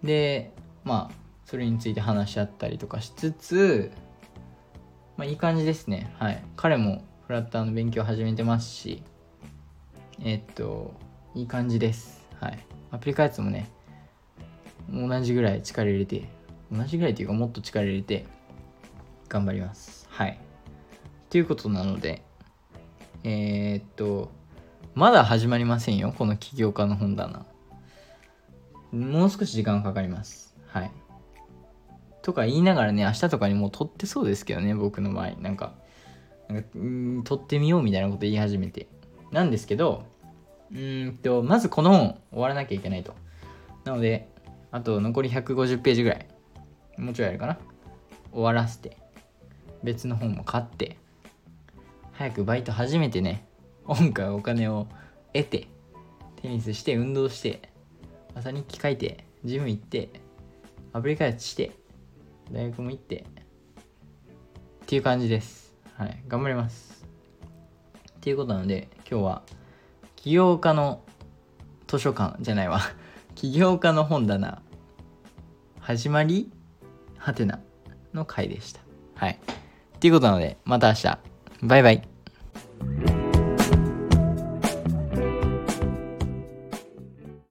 [0.03, 0.53] で、
[0.85, 3.93] まあ、それについて話し合ったりとかしつつ、
[5.17, 6.15] まあ、いい感じですね。
[6.19, 6.43] はい。
[6.57, 9.03] 彼もフラッターの勉強始めてますし、
[10.21, 10.95] えっと、
[11.35, 12.27] いい感じです。
[12.41, 12.59] はい。
[12.91, 13.71] アプリ開発もね、
[14.93, 16.29] 同じぐらい力入れて、
[16.71, 18.27] 同じぐらいというかもっと力入れて、
[19.29, 20.07] 頑張ります。
[20.11, 20.39] はい。
[21.31, 22.23] ということなので、
[23.25, 24.31] えー、っと、
[24.95, 27.47] まだ始まりませんよ、この起業家の本棚。
[28.93, 30.55] もう少し時間かかります。
[30.67, 30.91] はい。
[32.21, 35.31] とか言いながらね、明日とかにもう撮ってそうですけどね、僕の場合。
[35.41, 35.75] なんか、
[36.49, 38.89] なんかん撮ってみようみたいなこと言い始めて。
[39.33, 40.05] なんですけど、
[40.73, 43.15] うんと、まずこの本終わらなきゃいけないと。
[43.85, 44.29] なので、
[44.71, 46.27] あと残り150ページぐらい。
[46.99, 47.59] もうちょいあるかな。
[48.33, 48.97] 終わらせて、
[49.83, 50.97] 別の本も買って、
[52.13, 53.47] 早くバイト始めてね、
[53.87, 54.87] 音楽お金を
[55.33, 55.67] 得て、
[56.41, 57.71] テニスして運動して、
[58.35, 60.11] 朝日記書いて、ジム行って、
[60.93, 61.73] アプリ開発して、
[62.51, 63.25] 大学も行って、
[64.83, 65.75] っていう感じです。
[65.97, 66.23] はい。
[66.29, 67.02] 頑張ります。
[68.23, 69.43] っていうことなので、今日は
[70.15, 71.01] 起業家の
[71.89, 72.79] 図書館じゃないわ。
[73.35, 74.63] 起業家の本棚。
[75.81, 76.49] 始まり？
[77.19, 77.59] はてな
[78.15, 78.81] の回でした。
[79.17, 79.41] はい。
[79.97, 81.19] っていうことなのでまた明日。
[81.63, 83.22] バイバイ。